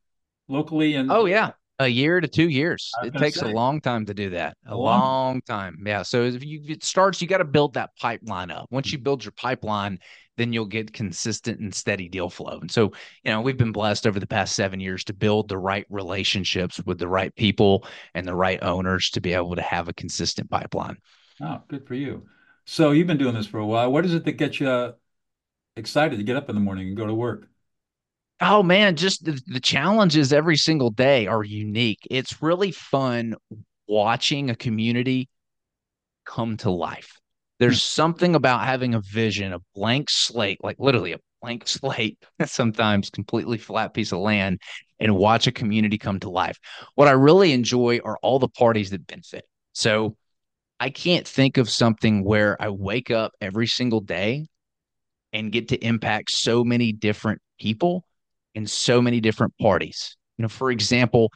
locally? 0.49 0.95
And 0.95 1.11
oh 1.11 1.25
yeah, 1.25 1.52
a 1.78 1.88
year 1.88 2.21
to 2.21 2.28
two 2.28 2.49
years. 2.49 2.93
It 3.02 3.14
takes 3.14 3.40
say. 3.40 3.50
a 3.50 3.55
long 3.55 3.81
time 3.81 4.07
to 4.07 4.14
do 4.14 4.31
that. 4.31 4.57
A, 4.66 4.75
a 4.75 4.76
long, 4.76 5.00
long 5.00 5.40
time. 5.43 5.83
Yeah. 5.87 6.02
So 6.02 6.23
if 6.23 6.45
you 6.45 6.62
it 6.69 6.85
starts, 6.85 7.21
you 7.21 7.28
got 7.28 7.38
to 7.38 7.45
build 7.45 7.75
that 7.75 7.90
pipeline 7.99 8.50
up. 8.50 8.66
Once 8.71 8.93
you 8.93 8.99
build 8.99 9.25
your 9.25 9.33
pipeline, 9.33 9.99
then 10.37 10.52
you'll 10.52 10.66
get 10.66 10.93
consistent 10.93 11.61
and 11.61 11.75
steady 11.75 12.09
deal 12.09 12.28
flow. 12.28 12.59
And 12.61 12.71
so, 12.71 12.93
you 13.25 13.31
know, 13.31 13.40
we've 13.40 13.57
been 13.57 13.73
blessed 13.73 14.07
over 14.07 14.21
the 14.21 14.26
past 14.26 14.55
seven 14.55 14.81
years 14.81 15.05
to 15.05 15.12
build 15.12 15.49
the 15.49 15.59
right 15.59 15.87
relationships 15.88 16.81
with 16.85 16.99
the 16.99 17.09
right 17.09 17.35
people 17.35 17.87
and 18.14 18.26
the 18.26 18.35
right 18.35 18.62
owners 18.62 19.11
to 19.11 19.21
be 19.21 19.33
able 19.33 19.57
to 19.57 19.62
have 19.62 19.88
a 19.88 19.95
consistent 19.95 20.50
pipeline. 20.50 20.99
Oh, 21.40 21.62
good 21.69 21.87
for 21.87 21.95
you. 21.95 22.26
So 22.64 22.90
you've 22.90 23.07
been 23.07 23.19
doing 23.19 23.35
this 23.35 23.47
for 23.47 23.59
a 23.59 23.66
while. 23.66 23.93
What 23.93 24.05
is 24.05 24.14
it 24.14 24.25
that 24.25 24.33
gets 24.33 24.61
you 24.61 24.69
uh, 24.69 24.93
excited 25.76 26.16
to 26.16 26.25
get 26.25 26.37
up 26.37 26.49
in 26.49 26.55
the 26.55 26.61
morning 26.61 26.88
and 26.88 26.97
go 26.97 27.07
to 27.07 27.14
work? 27.14 27.49
Oh 28.40 28.62
man, 28.62 28.97
just 28.97 29.25
the, 29.25 29.40
the 29.47 29.61
challenges 29.61 30.33
every 30.33 30.57
single 30.57 30.90
day 30.90 31.26
are 31.26 31.43
unique. 31.43 32.07
It's 32.11 32.43
really 32.43 32.71
fun 32.71 33.35
watching 33.88 34.50
a 34.50 34.57
community 34.57 35.28
come 36.26 36.57
to 36.59 36.71
life. 36.71 37.19
There's 37.58 37.82
something 37.82 38.34
about 38.34 38.64
having 38.64 38.94
a 38.94 39.00
vision, 39.00 39.52
a 39.52 39.60
blank 39.75 40.10
slate, 40.10 40.58
like 40.62 40.76
literally 40.78 41.12
a 41.12 41.18
blank 41.40 41.66
slate, 41.68 42.18
sometimes 42.44 43.10
completely 43.10 43.58
flat 43.58 43.94
piece 43.94 44.12
of 44.12 44.18
land, 44.18 44.60
and 45.00 45.16
watch 45.16 45.46
a 45.46 45.52
community 45.52 45.98
come 45.98 46.20
to 46.20 46.30
life. 46.30 46.58
What 46.94 47.08
I 47.08 47.12
really 47.12 47.52
enjoy 47.52 48.00
are 48.04 48.18
all 48.22 48.38
the 48.38 48.48
parties 48.48 48.90
that 48.90 49.06
benefit. 49.06 49.44
So 49.72 50.16
I 50.78 50.90
can't 50.90 51.26
think 51.26 51.56
of 51.56 51.70
something 51.70 52.25
where 52.25 52.60
I 52.60 52.68
wake 52.68 53.10
up 53.10 53.32
every 53.40 53.66
single 53.66 54.00
day 54.00 54.46
and 55.32 55.52
get 55.52 55.68
to 55.68 55.84
impact 55.84 56.30
so 56.30 56.64
many 56.64 56.92
different 56.92 57.40
people 57.58 58.04
in 58.54 58.66
so 58.66 59.00
many 59.00 59.20
different 59.20 59.54
parties. 59.60 60.16
You 60.38 60.42
know, 60.42 60.48
for 60.48 60.70
example, 60.70 61.30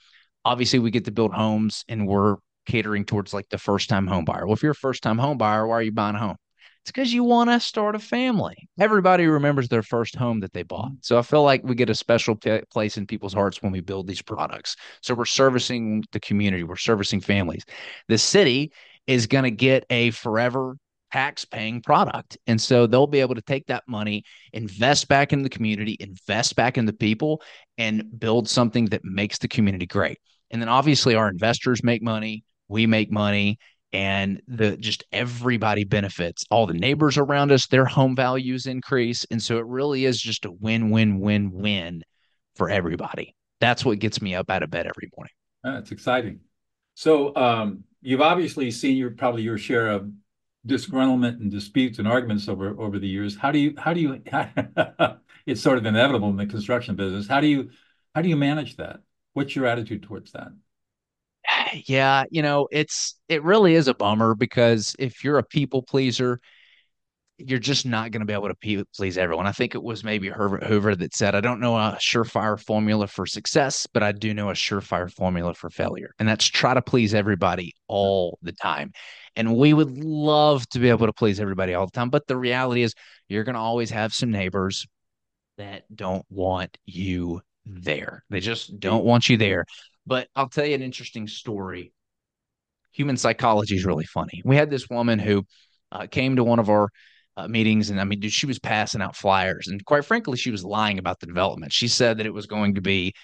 obviously 0.45 0.79
we 0.79 0.91
get 0.91 1.05
to 1.07 1.13
build 1.13 1.33
homes 1.33 1.85
and 1.89 2.07
we're 2.07 2.37
catering 2.71 3.05
towards 3.05 3.35
like 3.35 3.49
the 3.49 3.59
first 3.59 3.89
time 3.89 4.07
home 4.07 4.25
buyer. 4.25 4.47
Well, 4.47 4.55
if 4.55 4.63
you're 4.63 4.73
a 4.73 4.77
first 4.77 5.03
time 5.03 5.19
home 5.19 5.39
buyer, 5.39 5.67
why 5.67 5.75
are 5.75 5.83
you 5.83 5.93
buying 5.93 6.15
a 6.15 6.21
home? 6.21 6.37
It's 6.83 6.93
because 6.93 7.13
you 7.13 7.25
want 7.25 7.51
to 7.51 7.61
start 7.61 7.95
a 7.95 7.99
family. 7.99 8.57
Everybody 8.79 9.27
remembers 9.27 9.69
their 9.69 9.83
first 9.83 10.17
home 10.17 10.41
that 10.41 10.53
they 10.53 10.63
bought. 10.63 10.93
So 11.03 11.19
I 11.19 11.23
feel 11.23 11.43
like 11.43 11.63
we 11.63 11.75
get 11.75 11.91
a 11.91 11.95
special 11.95 12.37
p- 12.37 12.63
place 12.73 12.97
in 12.97 13.07
people's 13.07 13.35
hearts 13.35 13.61
when 13.61 13.73
we 13.73 13.81
build 13.81 14.07
these 14.07 14.23
products. 14.23 14.77
So 15.03 15.15
we're 15.15 15.27
servicing 15.27 16.05
the 16.13 16.21
community, 16.21 16.63
we're 16.63 16.77
servicing 16.77 17.21
families. 17.21 17.65
The 18.09 18.17
city 18.17 18.73
is 19.07 19.27
going 19.27 19.45
to 19.45 19.51
get 19.51 19.85
a 19.91 20.11
forever 20.13 20.77
tax 21.13 21.45
paying 21.45 21.83
product. 21.83 22.39
And 22.47 22.61
so 22.61 22.87
they'll 22.87 23.07
be 23.07 23.21
able 23.21 23.35
to 23.35 23.43
take 23.43 23.67
that 23.67 23.83
money, 23.89 24.23
invest 24.53 25.09
back 25.09 25.33
in 25.33 25.43
the 25.43 25.51
community, 25.51 25.97
invest 25.99 26.57
back 26.57 26.79
in 26.79 26.87
the 26.87 26.93
people, 26.93 27.43
and 27.79 28.05
build 28.19 28.49
something 28.49 28.87
that 28.87 29.05
makes 29.05 29.39
the 29.39 29.49
community 29.49 29.87
great. 29.87 30.19
And 30.51 30.63
then 30.63 30.69
obviously 30.69 31.15
our 31.15 31.29
investors 31.29 31.83
make 31.83 32.03
money, 32.03 32.45
we 32.71 32.87
make 32.87 33.11
money 33.11 33.59
and 33.93 34.41
the 34.47 34.77
just 34.77 35.05
everybody 35.13 35.85
benefits. 35.85 36.45
All 36.51 36.67
the 36.67 36.75
neighbors 36.75 37.19
around 37.19 37.51
us 37.51 37.67
their 37.67 37.85
home 37.85 38.15
values 38.15 38.67
increase 38.67 39.27
and 39.31 39.43
so 39.43 39.59
it 39.59 39.67
really 39.67 40.05
is 40.05 40.21
just 40.21 40.45
a 40.45 40.53
win 40.53 40.91
win 40.91 41.21
win 41.21 41.51
win 41.53 42.03
for 42.55 42.71
everybody. 42.71 43.35
That's 43.61 43.85
what 43.85 43.99
gets 43.99 44.23
me 44.23 44.35
up 44.35 44.51
out 44.51 44.63
of 44.63 44.71
bed 44.71 44.87
every 44.87 45.11
morning. 45.17 45.33
That's 45.63 45.91
exciting. 45.91 46.41
So 46.95 47.35
um, 47.37 47.85
you've 48.01 48.21
obviously 48.21 48.71
seen 48.71 48.97
your 48.97 49.11
probably 49.11 49.43
your 49.43 49.59
share 49.59 49.89
of 49.89 50.11
disgruntlement 50.67 51.41
and 51.41 51.51
disputes 51.51 51.99
and 51.99 52.07
arguments 52.07 52.49
over 52.49 52.81
over 52.81 52.99
the 52.99 53.09
years. 53.09 53.37
How 53.37 53.51
do 53.51 53.59
you 53.59 53.75
how 53.77 53.93
do 53.93 54.01
you 54.01 54.23
it's 55.47 55.61
sort 55.61 55.79
of 55.79 55.87
inevitable 55.87 56.29
in 56.31 56.37
the 56.37 56.47
construction 56.47 56.95
business. 56.97 57.27
How 57.27 57.41
do 57.41 57.49
you 57.49 57.71
how 58.15 58.23
do 58.23 58.29
you 58.29 58.37
manage 58.37 58.77
that? 58.77 59.01
What's 59.33 59.57
your 59.57 59.67
attitude 59.67 60.03
towards 60.03 60.33
that 60.33 60.49
yeah, 61.87 62.25
you 62.31 62.43
know, 62.43 62.69
it's 62.71 63.19
it 63.29 63.43
really 63.43 63.75
is 63.75 63.89
a 63.89 63.95
bummer 63.95 64.35
because 64.35 64.95
if 64.99 65.25
you're 65.25 65.39
a 65.39 65.43
people 65.43 65.83
pleaser, 65.83 66.41
you're 67.39 67.59
just 67.59 67.87
not 67.87 68.11
going 68.11 68.21
to 68.21 68.27
be 68.27 68.33
able 68.33 68.53
to 68.53 68.85
please 68.95 69.17
everyone. 69.17 69.47
I 69.47 69.53
think 69.53 69.75
it 69.75 69.83
was 69.83 70.05
maybe 70.05 70.29
Herbert 70.29 70.65
Hoover 70.65 70.95
that 70.97 71.15
said, 71.15 71.35
I 71.35 71.41
don't 71.41 71.61
know 71.61 71.77
a 71.77 71.97
surefire 72.01 72.61
formula 72.61 73.07
for 73.07 73.25
success, 73.27 73.87
but 73.87 74.03
I 74.03 74.13
do 74.13 74.35
know 74.35 74.51
a 74.51 74.55
surefire 74.55 75.11
formula 75.11 75.55
for 75.55 75.71
failure. 75.71 76.15
And 76.19 76.29
that's 76.29 76.45
try 76.45 76.75
to 76.75 76.83
please 76.83 77.15
everybody 77.15 77.73
all 77.89 78.39
the 78.43 78.53
time. 78.53 78.93
And 79.37 79.57
we 79.57 79.73
would 79.73 80.05
love 80.05 80.69
to 80.71 80.79
be 80.79 80.91
able 80.91 81.07
to 81.07 81.13
please 81.13 81.41
everybody 81.41 81.73
all 81.75 81.87
the 81.87 81.93
time. 81.93 82.11
But 82.11 82.27
the 82.27 82.37
reality 82.37 82.83
is, 82.83 82.95
you're 83.29 83.45
going 83.45 83.55
to 83.55 83.61
always 83.61 83.91
have 83.91 84.13
some 84.13 84.31
neighbors 84.31 84.87
that 85.57 85.85
don't 85.95 86.27
want 86.29 86.77
you 86.85 87.41
there. 87.65 88.25
They 88.29 88.41
just 88.41 88.81
don't 88.81 89.05
want 89.05 89.29
you 89.29 89.37
there. 89.37 89.65
But 90.11 90.27
I'll 90.35 90.49
tell 90.49 90.67
you 90.67 90.75
an 90.75 90.83
interesting 90.83 91.29
story. 91.29 91.93
Human 92.91 93.17
psychology 93.17 93.77
is 93.77 93.85
really 93.85 94.05
funny. 94.05 94.43
We 94.45 94.57
had 94.57 94.69
this 94.69 94.91
woman 94.91 95.21
who 95.21 95.47
uh, 95.93 96.09
came 96.09 96.35
to 96.35 96.43
one 96.43 96.59
of 96.59 96.69
our 96.69 96.89
uh, 97.37 97.47
meetings, 97.47 97.91
and 97.91 98.01
I 98.01 98.03
mean, 98.03 98.19
dude, 98.19 98.33
she 98.33 98.47
was 98.47 98.59
passing 98.59 99.03
out 99.03 99.15
flyers, 99.15 99.69
and 99.69 99.85
quite 99.85 100.05
frankly, 100.05 100.37
she 100.37 100.51
was 100.51 100.65
lying 100.65 100.99
about 100.99 101.21
the 101.21 101.29
development. 101.29 101.73
She 101.73 101.87
said 101.87 102.19
that 102.19 102.27
it 102.27 102.35
was 102.35 102.47
going 102.47 102.75
to 102.75 102.81
be 102.81 103.15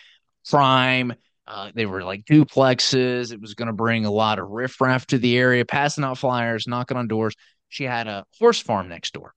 prime. 0.49 1.13
Uh, 1.49 1.73
they 1.75 1.87
were 1.87 2.05
like 2.05 2.25
duplexes. 2.25 3.33
It 3.33 3.41
was 3.41 3.55
going 3.55 3.67
to 3.67 3.73
bring 3.73 4.07
a 4.07 4.13
lot 4.13 4.39
of 4.39 4.49
riffraff 4.49 5.09
to 5.09 5.19
the 5.19 5.37
area, 5.37 5.65
passing 5.65 6.05
out 6.05 6.19
flyers, 6.19 6.69
knocking 6.69 6.97
on 6.97 7.09
doors. 7.09 7.35
She 7.69 7.83
had 7.83 8.07
a 8.07 8.25
horse 8.39 8.61
farm 8.61 8.89
next 8.89 9.13
door, 9.13 9.35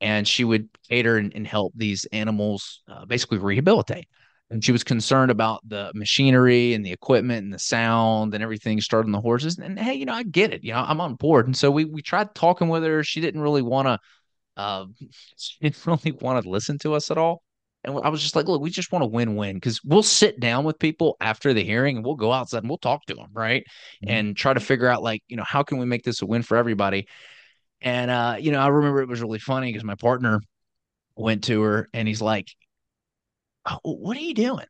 and 0.00 0.28
she 0.28 0.44
would 0.44 0.68
cater 0.88 1.16
and, 1.16 1.34
and 1.34 1.44
help 1.44 1.72
these 1.74 2.04
animals 2.12 2.82
uh, 2.88 3.04
basically 3.04 3.38
rehabilitate 3.38 4.06
and 4.50 4.64
she 4.64 4.72
was 4.72 4.84
concerned 4.84 5.30
about 5.30 5.66
the 5.68 5.90
machinery 5.94 6.74
and 6.74 6.84
the 6.84 6.92
equipment 6.92 7.44
and 7.44 7.52
the 7.52 7.58
sound 7.58 8.34
and 8.34 8.42
everything 8.42 8.80
starting 8.80 9.12
the 9.12 9.20
horses. 9.20 9.58
And 9.58 9.78
hey 9.78 9.94
you 9.94 10.04
know 10.04 10.12
i 10.12 10.22
get 10.22 10.52
it 10.52 10.62
you 10.62 10.72
know 10.72 10.84
i'm 10.86 11.00
on 11.00 11.14
board. 11.14 11.46
And 11.46 11.56
so 11.56 11.70
we 11.70 11.84
we 11.84 12.02
tried 12.02 12.34
talking 12.34 12.68
with 12.68 12.84
her. 12.84 13.02
She 13.02 13.20
didn't 13.20 13.40
really 13.40 13.62
want 13.62 13.88
to 13.88 13.98
uh 14.56 14.86
she 15.36 15.56
didn't 15.60 15.86
really 15.86 16.12
want 16.12 16.42
to 16.42 16.50
listen 16.50 16.78
to 16.78 16.94
us 16.94 17.10
at 17.10 17.18
all. 17.18 17.42
And 17.84 17.98
i 18.02 18.08
was 18.08 18.22
just 18.22 18.36
like 18.36 18.46
look 18.46 18.60
we 18.60 18.70
just 18.70 18.92
want 18.92 19.02
to 19.02 19.06
win-win 19.06 19.56
because 19.56 19.82
we'll 19.82 20.02
sit 20.02 20.40
down 20.40 20.64
with 20.64 20.78
people 20.78 21.16
after 21.20 21.52
the 21.52 21.64
hearing 21.64 21.96
and 21.96 22.06
we'll 22.06 22.14
go 22.14 22.32
outside 22.32 22.58
and 22.58 22.68
we'll 22.68 22.78
talk 22.78 23.04
to 23.06 23.14
them 23.14 23.28
right? 23.32 23.64
Mm-hmm. 24.04 24.14
and 24.14 24.36
try 24.36 24.54
to 24.54 24.60
figure 24.60 24.88
out 24.88 25.02
like 25.02 25.22
you 25.28 25.36
know 25.36 25.44
how 25.46 25.62
can 25.62 25.78
we 25.78 25.86
make 25.86 26.04
this 26.04 26.22
a 26.22 26.26
win 26.26 26.42
for 26.42 26.56
everybody? 26.56 27.06
And 27.80 28.10
uh 28.10 28.36
you 28.38 28.52
know 28.52 28.60
i 28.60 28.68
remember 28.68 29.00
it 29.00 29.08
was 29.08 29.22
really 29.22 29.38
funny 29.38 29.68
because 29.68 29.84
my 29.84 29.96
partner 29.96 30.40
went 31.16 31.44
to 31.44 31.62
her 31.62 31.88
and 31.92 32.08
he's 32.08 32.22
like 32.22 32.48
oh, 33.66 33.78
what 33.82 34.16
are 34.16 34.20
you 34.20 34.34
doing? 34.34 34.66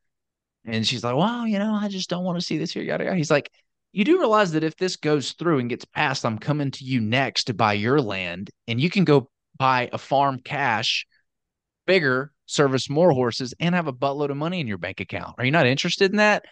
And 0.65 0.87
she's 0.87 1.05
like, 1.05 1.17
well, 1.17 1.47
you 1.47 1.59
know, 1.59 1.75
I 1.75 1.89
just 1.89 2.09
don't 2.09 2.25
want 2.25 2.39
to 2.39 2.45
see 2.45 2.57
this 2.57 2.73
here. 2.73 2.83
Yada, 2.83 3.05
yada. 3.05 3.17
He's 3.17 3.31
like, 3.31 3.51
you 3.93 4.05
do 4.05 4.19
realize 4.19 4.53
that 4.53 4.65
if 4.65 4.77
this 4.77 4.97
goes 4.97 5.33
through 5.33 5.59
and 5.59 5.69
gets 5.69 5.85
passed, 5.85 6.25
I'm 6.25 6.39
coming 6.39 6.71
to 6.73 6.85
you 6.85 7.01
next 7.01 7.45
to 7.45 7.55
buy 7.55 7.75
your 7.75 8.01
land 8.01 8.51
and 8.67 8.81
you 8.81 8.91
can 8.91 9.05
go 9.05 9.31
buy 9.59 9.89
a 9.93 9.99
farm 9.99 10.41
cash 10.41 11.07
bigger, 11.87 12.33
service 12.47 12.89
more 12.89 13.13
horses, 13.13 13.53
and 13.61 13.75
have 13.75 13.89
a 13.89 13.93
buttload 13.93 14.31
of 14.31 14.39
money 14.39 14.59
in 14.59 14.67
your 14.67 14.79
bank 14.79 15.01
account. 15.01 15.35
Are 15.39 15.45
you 15.45 15.51
not 15.51 15.67
interested 15.67 16.11
in 16.11 16.17
that? 16.17 16.45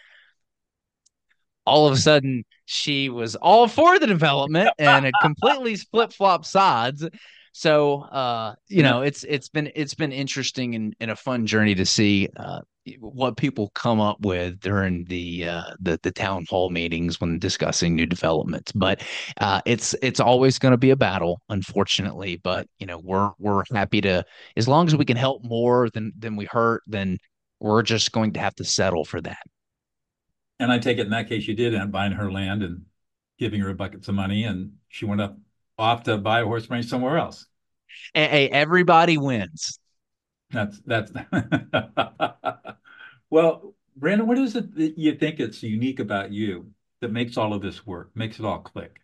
all 1.65 1.87
of 1.87 1.93
a 1.93 1.97
sudden 1.97 2.43
she 2.65 3.09
was 3.09 3.35
all 3.35 3.67
for 3.67 3.99
the 3.99 4.07
development 4.07 4.69
and 4.77 5.05
it 5.05 5.13
completely 5.21 5.75
flip 5.75 6.11
flop 6.11 6.45
sides. 6.45 7.07
So 7.53 8.01
uh, 8.01 8.55
you 8.67 8.81
know, 8.81 9.01
it's 9.01 9.23
it's 9.23 9.47
been 9.47 9.71
it's 9.75 9.93
been 9.93 10.11
interesting 10.11 10.73
and, 10.75 10.95
and 10.99 11.11
a 11.11 11.15
fun 11.15 11.45
journey 11.45 11.75
to 11.75 11.85
see 11.85 12.27
uh, 12.35 12.61
what 12.99 13.37
people 13.37 13.69
come 13.75 14.01
up 14.01 14.19
with 14.21 14.59
during 14.59 15.05
the 15.05 15.47
uh, 15.47 15.73
the 15.79 15.99
the 16.01 16.11
town 16.11 16.45
hall 16.49 16.71
meetings 16.71 17.21
when 17.21 17.37
discussing 17.37 17.95
new 17.95 18.07
developments. 18.07 18.71
But 18.71 19.03
uh, 19.39 19.61
it's 19.67 19.93
it's 20.01 20.19
always 20.19 20.57
going 20.57 20.71
to 20.71 20.79
be 20.79 20.89
a 20.89 20.95
battle, 20.95 21.41
unfortunately. 21.49 22.37
But 22.43 22.67
you 22.79 22.87
know, 22.87 22.99
we're 23.03 23.31
we're 23.37 23.63
happy 23.71 24.01
to 24.01 24.25
as 24.57 24.67
long 24.67 24.87
as 24.87 24.95
we 24.95 25.05
can 25.05 25.17
help 25.17 25.43
more 25.45 25.89
than 25.93 26.11
than 26.17 26.35
we 26.35 26.45
hurt, 26.45 26.81
then 26.87 27.19
we're 27.59 27.83
just 27.83 28.11
going 28.11 28.33
to 28.33 28.39
have 28.39 28.55
to 28.55 28.65
settle 28.65 29.05
for 29.05 29.21
that. 29.21 29.43
And 30.59 30.71
I 30.71 30.79
take 30.79 30.97
it 30.97 31.05
in 31.05 31.11
that 31.11 31.29
case, 31.29 31.47
you 31.47 31.53
did 31.55 31.75
end 31.75 31.83
up 31.83 31.91
buying 31.91 32.13
her 32.13 32.31
land 32.31 32.63
and 32.63 32.85
giving 33.37 33.61
her 33.61 33.69
a 33.69 33.75
bucket 33.75 34.07
of 34.07 34.15
money, 34.15 34.43
and 34.43 34.73
she 34.87 35.05
went 35.05 35.21
up 35.21 35.37
off 35.77 36.03
to 36.03 36.17
buy 36.17 36.41
a 36.41 36.45
horse 36.45 36.69
ranch 36.69 36.85
somewhere 36.85 37.17
else. 37.17 37.45
Hey, 38.13 38.49
everybody 38.49 39.17
wins. 39.17 39.79
That's 40.51 40.79
that's 40.85 41.11
well, 43.29 43.73
Brandon. 43.95 44.27
What 44.27 44.37
is 44.37 44.55
it 44.55 44.75
that 44.75 44.97
you 44.97 45.15
think 45.15 45.39
it's 45.39 45.63
unique 45.63 45.99
about 45.99 46.31
you 46.31 46.71
that 47.01 47.11
makes 47.11 47.37
all 47.37 47.53
of 47.53 47.61
this 47.61 47.85
work, 47.85 48.11
makes 48.15 48.39
it 48.39 48.45
all 48.45 48.59
click? 48.59 48.99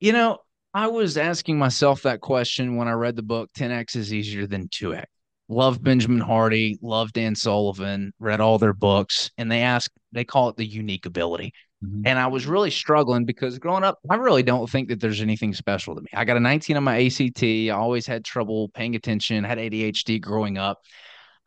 You 0.00 0.12
know, 0.12 0.38
I 0.74 0.88
was 0.88 1.16
asking 1.16 1.58
myself 1.58 2.02
that 2.02 2.20
question 2.20 2.76
when 2.76 2.88
I 2.88 2.92
read 2.92 3.16
the 3.16 3.22
book 3.22 3.50
10x 3.56 3.96
is 3.96 4.12
easier 4.12 4.46
than 4.46 4.68
2x 4.68 5.04
love 5.48 5.82
Benjamin 5.82 6.20
Hardy, 6.20 6.78
love 6.82 7.12
Dan 7.12 7.34
Sullivan, 7.34 8.12
read 8.18 8.40
all 8.40 8.58
their 8.58 8.72
books, 8.72 9.30
and 9.38 9.50
they 9.50 9.62
ask, 9.62 9.90
they 10.12 10.24
call 10.24 10.48
it 10.48 10.56
the 10.56 10.64
unique 10.64 11.06
ability. 11.06 11.52
Mm-hmm. 11.82 12.02
And 12.06 12.18
I 12.18 12.26
was 12.26 12.46
really 12.46 12.70
struggling 12.70 13.24
because 13.24 13.58
growing 13.58 13.84
up, 13.84 13.98
I 14.08 14.16
really 14.16 14.42
don't 14.42 14.68
think 14.68 14.88
that 14.88 15.00
there's 15.00 15.20
anything 15.20 15.54
special 15.54 15.94
to 15.94 16.00
me. 16.00 16.08
I 16.12 16.24
got 16.24 16.36
a 16.36 16.40
19 16.40 16.76
on 16.76 16.84
my 16.84 17.04
ACT. 17.04 17.42
I 17.42 17.70
always 17.70 18.06
had 18.06 18.24
trouble 18.24 18.68
paying 18.70 18.94
attention, 18.94 19.44
had 19.44 19.58
ADHD 19.58 20.20
growing 20.20 20.58
up. 20.58 20.80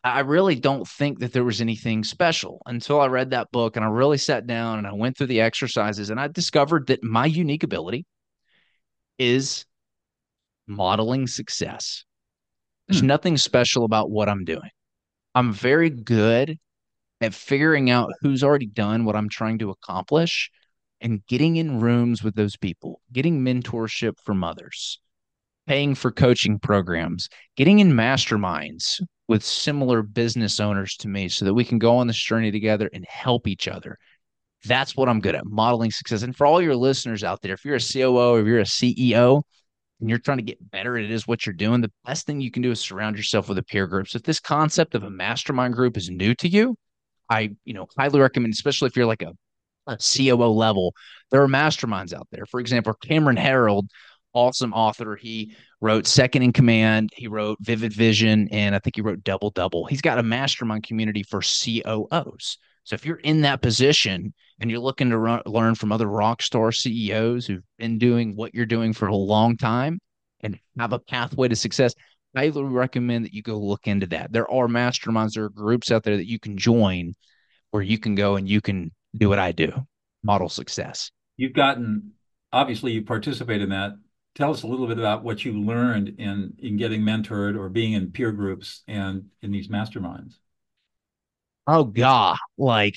I 0.03 0.21
really 0.21 0.55
don't 0.55 0.87
think 0.87 1.19
that 1.19 1.33
there 1.33 1.43
was 1.43 1.59
anything 1.59 2.03
special 2.03 2.61
until 2.65 3.01
I 3.01 3.07
read 3.07 3.31
that 3.31 3.51
book 3.51 3.75
and 3.75 3.83
I 3.83 3.89
really 3.89 4.17
sat 4.17 4.47
down 4.47 4.77
and 4.77 4.87
I 4.87 4.93
went 4.93 5.17
through 5.17 5.27
the 5.27 5.41
exercises 5.41 6.09
and 6.09 6.19
I 6.19 6.27
discovered 6.27 6.87
that 6.87 7.03
my 7.03 7.25
unique 7.25 7.63
ability 7.63 8.05
is 9.17 9.65
modeling 10.67 11.27
success. 11.27 12.05
There's 12.87 13.01
hmm. 13.01 13.07
nothing 13.07 13.37
special 13.37 13.83
about 13.85 14.09
what 14.09 14.29
I'm 14.29 14.45
doing. 14.45 14.69
I'm 15.35 15.51
very 15.51 15.89
good 15.89 16.57
at 17.21 17.33
figuring 17.33 17.89
out 17.89 18.11
who's 18.21 18.43
already 18.43 18.67
done 18.67 19.05
what 19.05 19.15
I'm 19.15 19.29
trying 19.29 19.59
to 19.59 19.69
accomplish 19.69 20.51
and 21.01 21.25
getting 21.27 21.57
in 21.57 21.79
rooms 21.79 22.23
with 22.23 22.35
those 22.35 22.57
people, 22.57 23.01
getting 23.11 23.43
mentorship 23.43 24.13
from 24.23 24.43
others, 24.43 24.99
paying 25.67 25.95
for 25.95 26.11
coaching 26.11 26.59
programs, 26.59 27.29
getting 27.55 27.79
in 27.79 27.91
masterminds 27.91 29.01
with 29.27 29.43
similar 29.43 30.01
business 30.01 30.59
owners 30.59 30.95
to 30.95 31.07
me 31.07 31.27
so 31.27 31.45
that 31.45 31.53
we 31.53 31.65
can 31.65 31.79
go 31.79 31.97
on 31.97 32.07
this 32.07 32.17
journey 32.17 32.51
together 32.51 32.89
and 32.93 33.05
help 33.07 33.47
each 33.47 33.67
other. 33.67 33.97
That's 34.65 34.95
what 34.95 35.09
I'm 35.09 35.19
good 35.19 35.35
at 35.35 35.45
modeling 35.45 35.91
success. 35.91 36.23
And 36.23 36.35
for 36.35 36.47
all 36.47 36.61
your 36.61 36.75
listeners 36.75 37.23
out 37.23 37.41
there, 37.41 37.53
if 37.53 37.63
you're 37.63 37.75
a 37.75 37.79
COO 37.79 38.35
or 38.35 38.39
if 38.39 38.47
you're 38.47 38.59
a 38.59 38.63
CEO, 38.63 39.43
and 39.99 40.09
you're 40.09 40.19
trying 40.19 40.37
to 40.37 40.43
get 40.43 40.71
better 40.71 40.97
at 40.97 41.05
it 41.05 41.11
is 41.11 41.27
what 41.27 41.45
you're 41.45 41.53
doing, 41.53 41.81
the 41.81 41.91
best 42.05 42.25
thing 42.25 42.39
you 42.39 42.51
can 42.51 42.61
do 42.61 42.71
is 42.71 42.79
surround 42.79 43.17
yourself 43.17 43.49
with 43.49 43.57
a 43.57 43.63
peer 43.63 43.87
group. 43.87 44.07
So 44.07 44.17
if 44.17 44.23
this 44.23 44.39
concept 44.39 44.95
of 44.95 45.03
a 45.03 45.09
mastermind 45.09 45.73
group 45.73 45.97
is 45.97 46.09
new 46.09 46.35
to 46.35 46.47
you, 46.47 46.75
I, 47.29 47.55
you 47.65 47.73
know, 47.73 47.87
highly 47.97 48.19
recommend, 48.19 48.53
especially 48.53 48.87
if 48.87 48.95
you're 48.95 49.05
like 49.05 49.21
a, 49.21 49.33
a 49.87 49.97
COO 49.97 50.47
level, 50.47 50.93
there 51.31 51.41
are 51.41 51.47
masterminds 51.47 52.13
out 52.13 52.27
there. 52.31 52.45
For 52.45 52.59
example, 52.59 52.93
Cameron 52.93 53.37
Herold, 53.37 53.87
awesome 54.33 54.73
author. 54.73 55.15
He 55.15 55.55
wrote 55.81 56.07
Second 56.07 56.43
in 56.43 56.53
Command, 56.53 57.11
he 57.13 57.27
wrote 57.27 57.57
Vivid 57.61 57.93
Vision, 57.93 58.47
and 58.51 58.75
I 58.75 58.79
think 58.79 58.95
he 58.95 59.01
wrote 59.01 59.23
Double 59.23 59.49
Double. 59.49 59.85
He's 59.85 60.01
got 60.01 60.19
a 60.19 60.23
mastermind 60.23 60.83
community 60.83 61.23
for 61.23 61.41
COOs. 61.41 62.57
So 62.83 62.93
if 62.93 63.05
you're 63.05 63.17
in 63.17 63.41
that 63.41 63.61
position 63.61 64.33
and 64.59 64.71
you're 64.71 64.79
looking 64.79 65.09
to 65.09 65.17
run, 65.17 65.41
learn 65.45 65.75
from 65.75 65.91
other 65.91 66.07
rock 66.07 66.41
star 66.41 66.71
CEOs 66.71 67.45
who've 67.45 67.63
been 67.77 67.97
doing 67.97 68.35
what 68.35 68.55
you're 68.55 68.65
doing 68.65 68.93
for 68.93 69.07
a 69.07 69.15
long 69.15 69.57
time 69.57 69.99
and 70.41 70.57
have 70.79 70.93
a 70.93 70.99
pathway 70.99 71.49
to 71.49 71.55
success, 71.55 71.93
I 72.37 72.49
would 72.49 72.71
recommend 72.71 73.25
that 73.25 73.33
you 73.33 73.41
go 73.41 73.57
look 73.57 73.87
into 73.87 74.07
that. 74.07 74.31
There 74.31 74.49
are 74.51 74.67
masterminds, 74.67 75.33
there 75.33 75.45
are 75.45 75.49
groups 75.49 75.91
out 75.91 76.03
there 76.03 76.17
that 76.17 76.27
you 76.27 76.39
can 76.39 76.57
join 76.57 77.13
where 77.71 77.83
you 77.83 77.97
can 77.97 78.15
go 78.15 78.35
and 78.35 78.47
you 78.47 78.61
can 78.61 78.91
do 79.15 79.29
what 79.29 79.39
I 79.39 79.51
do, 79.51 79.71
model 80.23 80.49
success. 80.49 81.11
You've 81.37 81.53
gotten, 81.53 82.11
obviously, 82.51 82.93
you 82.93 83.03
participate 83.03 83.61
in 83.61 83.69
that. 83.69 83.93
Tell 84.35 84.51
us 84.51 84.63
a 84.63 84.67
little 84.67 84.87
bit 84.87 84.99
about 84.99 85.23
what 85.23 85.43
you 85.43 85.59
learned 85.59 86.09
in 86.19 86.53
in 86.59 86.77
getting 86.77 87.01
mentored 87.01 87.57
or 87.57 87.69
being 87.69 87.93
in 87.93 88.11
peer 88.11 88.31
groups 88.31 88.83
and 88.87 89.25
in 89.41 89.51
these 89.51 89.67
masterminds. 89.67 90.35
Oh 91.65 91.85
God, 91.85 92.37
like 92.55 92.95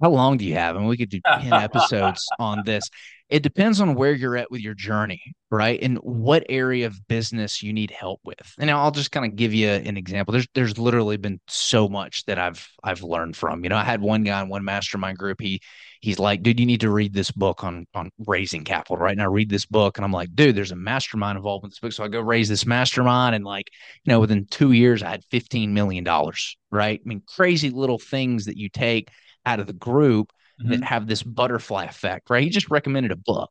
how 0.00 0.10
long 0.10 0.36
do 0.36 0.44
you 0.44 0.54
have? 0.54 0.76
And 0.76 0.86
we 0.86 0.96
could 0.96 1.10
do 1.10 1.20
10 1.26 1.52
episodes 1.52 2.26
on 2.38 2.62
this. 2.64 2.88
It 3.28 3.44
depends 3.44 3.80
on 3.80 3.94
where 3.94 4.12
you're 4.12 4.36
at 4.36 4.50
with 4.50 4.60
your 4.60 4.74
journey, 4.74 5.22
right? 5.50 5.78
And 5.80 5.98
what 5.98 6.44
area 6.48 6.86
of 6.86 7.06
business 7.06 7.62
you 7.62 7.72
need 7.72 7.92
help 7.92 8.20
with. 8.24 8.54
And 8.58 8.68
I'll 8.70 8.90
just 8.90 9.12
kind 9.12 9.24
of 9.24 9.36
give 9.36 9.54
you 9.54 9.68
an 9.68 9.96
example. 9.96 10.32
There's 10.32 10.48
there's 10.54 10.78
literally 10.78 11.16
been 11.16 11.40
so 11.46 11.88
much 11.88 12.24
that 12.24 12.38
I've 12.38 12.66
I've 12.82 13.04
learned 13.04 13.36
from. 13.36 13.62
You 13.62 13.70
know, 13.70 13.76
I 13.76 13.84
had 13.84 14.00
one 14.00 14.24
guy 14.24 14.42
in 14.42 14.48
one 14.48 14.64
mastermind 14.64 15.16
group. 15.18 15.40
He 15.40 15.60
he's 16.00 16.18
like, 16.18 16.42
dude, 16.42 16.58
you 16.58 16.66
need 16.66 16.80
to 16.80 16.90
read 16.90 17.12
this 17.12 17.30
book 17.30 17.62
on 17.62 17.86
on 17.94 18.10
raising 18.26 18.64
capital, 18.64 18.96
right? 18.96 19.12
And 19.12 19.22
I 19.22 19.26
read 19.26 19.48
this 19.48 19.66
book 19.66 19.96
and 19.96 20.04
I'm 20.04 20.12
like, 20.12 20.34
dude, 20.34 20.56
there's 20.56 20.72
a 20.72 20.76
mastermind 20.76 21.36
involved 21.36 21.64
in 21.64 21.70
this 21.70 21.78
book. 21.78 21.92
So 21.92 22.02
I 22.02 22.08
go 22.08 22.20
raise 22.20 22.48
this 22.48 22.66
mastermind 22.66 23.36
and 23.36 23.44
like, 23.44 23.68
you 24.04 24.12
know, 24.12 24.18
within 24.18 24.46
two 24.50 24.72
years 24.72 25.04
I 25.04 25.10
had 25.10 25.22
$15 25.32 25.68
million, 25.68 26.04
right? 26.04 27.00
I 27.00 27.08
mean, 27.08 27.22
crazy 27.28 27.70
little 27.70 27.98
things 28.00 28.46
that 28.46 28.56
you 28.56 28.68
take 28.68 29.08
out 29.46 29.60
of 29.60 29.66
the 29.66 29.72
group 29.72 30.32
mm-hmm. 30.60 30.70
that 30.70 30.84
have 30.84 31.06
this 31.06 31.22
butterfly 31.22 31.84
effect, 31.84 32.30
right? 32.30 32.42
He 32.42 32.50
just 32.50 32.70
recommended 32.70 33.12
a 33.12 33.16
book. 33.16 33.50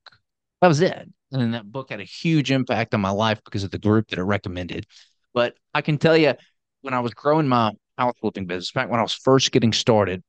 That 0.61 0.67
was 0.67 0.81
it. 0.81 1.09
And 1.31 1.53
that 1.53 1.71
book 1.71 1.91
had 1.91 1.99
a 1.99 2.05
huge 2.05 2.51
impact 2.51 2.93
on 2.93 3.01
my 3.01 3.11
life 3.11 3.39
because 3.45 3.63
of 3.63 3.71
the 3.71 3.77
group 3.77 4.09
that 4.09 4.19
it 4.19 4.23
recommended. 4.23 4.85
But 5.33 5.55
I 5.73 5.81
can 5.81 5.97
tell 5.97 6.17
you, 6.17 6.33
when 6.81 6.93
I 6.93 6.99
was 7.01 7.13
growing 7.13 7.47
my 7.47 7.73
house 7.97 8.15
flipping 8.19 8.45
business, 8.45 8.71
back 8.71 8.89
when 8.89 8.99
I 8.99 9.03
was 9.03 9.13
first 9.13 9.51
getting 9.51 9.73
started, 9.73 10.23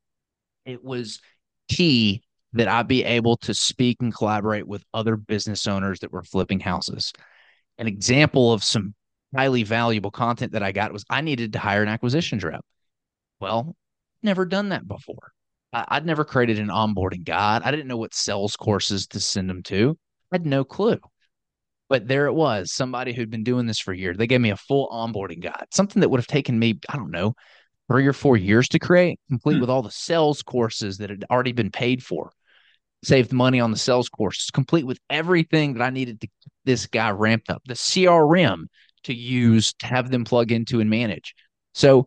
it 0.66 0.84
was 0.84 1.20
key 1.68 2.22
that 2.52 2.68
I 2.68 2.82
be 2.82 3.04
able 3.04 3.36
to 3.38 3.54
speak 3.54 3.98
and 4.00 4.14
collaborate 4.14 4.66
with 4.66 4.84
other 4.92 5.16
business 5.16 5.66
owners 5.66 6.00
that 6.00 6.12
were 6.12 6.22
flipping 6.22 6.60
houses. 6.60 7.12
An 7.78 7.86
example 7.86 8.52
of 8.52 8.64
some 8.64 8.94
highly 9.34 9.62
valuable 9.62 10.10
content 10.10 10.52
that 10.52 10.62
I 10.62 10.72
got 10.72 10.92
was 10.92 11.04
I 11.08 11.20
needed 11.20 11.52
to 11.52 11.58
hire 11.58 11.82
an 11.82 11.88
acquisitions 11.88 12.42
rep. 12.42 12.64
Well, 13.40 13.76
never 14.22 14.44
done 14.44 14.70
that 14.70 14.86
before. 14.86 15.32
I, 15.72 15.96
would 15.96 16.06
never 16.06 16.24
created 16.24 16.59
an 16.59 16.68
onboarding 16.68 17.24
guide. 17.24 17.62
I 17.64 17.70
didn't 17.70 17.88
know 17.88 17.96
what 17.96 18.14
sales 18.14 18.56
courses 18.56 19.06
to 19.09 19.20
send 19.20 19.48
them 19.48 19.62
to. 19.64 19.96
I 20.33 20.37
had 20.37 20.46
no 20.46 20.64
clue. 20.64 20.98
But 21.88 22.06
there 22.06 22.26
it 22.26 22.33
was, 22.35 22.72
somebody 22.72 23.12
who'd 23.12 23.30
been 23.30 23.42
doing 23.42 23.66
this 23.66 23.80
for 23.80 23.92
years. 23.92 24.16
They 24.16 24.28
gave 24.28 24.40
me 24.40 24.50
a 24.50 24.56
full 24.56 24.88
onboarding 24.88 25.40
guide, 25.40 25.66
something 25.72 26.00
that 26.00 26.09
would 26.09 26.20
have 26.20 26.26
taken 26.26 26.59
me, 26.59 26.78
I 26.88 26.96
don't 26.96 27.11
know, 27.11 27.35
three 27.90 28.06
or 28.06 28.12
four 28.12 28.37
years 28.37 28.68
to 28.68 28.78
create, 28.78 29.18
complete 29.28 29.54
hmm. 29.54 29.61
with 29.61 29.70
all 29.70 29.83
the 29.83 29.90
sales 29.90 30.42
courses 30.42 30.98
that 30.98 31.11
had 31.11 31.24
already 31.30 31.52
been 31.52 31.70
paid 31.70 32.04
for. 32.04 32.30
Saved 33.02 33.33
money 33.33 33.61
on 33.61 33.70
the 33.70 33.78
sales 33.78 34.09
courses, 34.09 34.50
complete 34.50 34.87
with 34.87 35.00
everything 35.09 35.74
that 35.74 35.83
I 35.83 35.90
needed 35.90 36.20
to 36.20 36.26
get 36.26 36.52
this 36.64 36.87
guy 36.87 37.11
ramped 37.11 37.50
up, 37.50 37.62
the 37.66 37.74
CRM 37.74 38.66
to 39.04 39.14
use 39.14 39.72
to 39.74 39.87
have 39.87 40.11
them 40.11 40.24
plug 40.24 40.52
into 40.52 40.80
and 40.80 40.90
manage. 40.90 41.35
So 41.72 42.06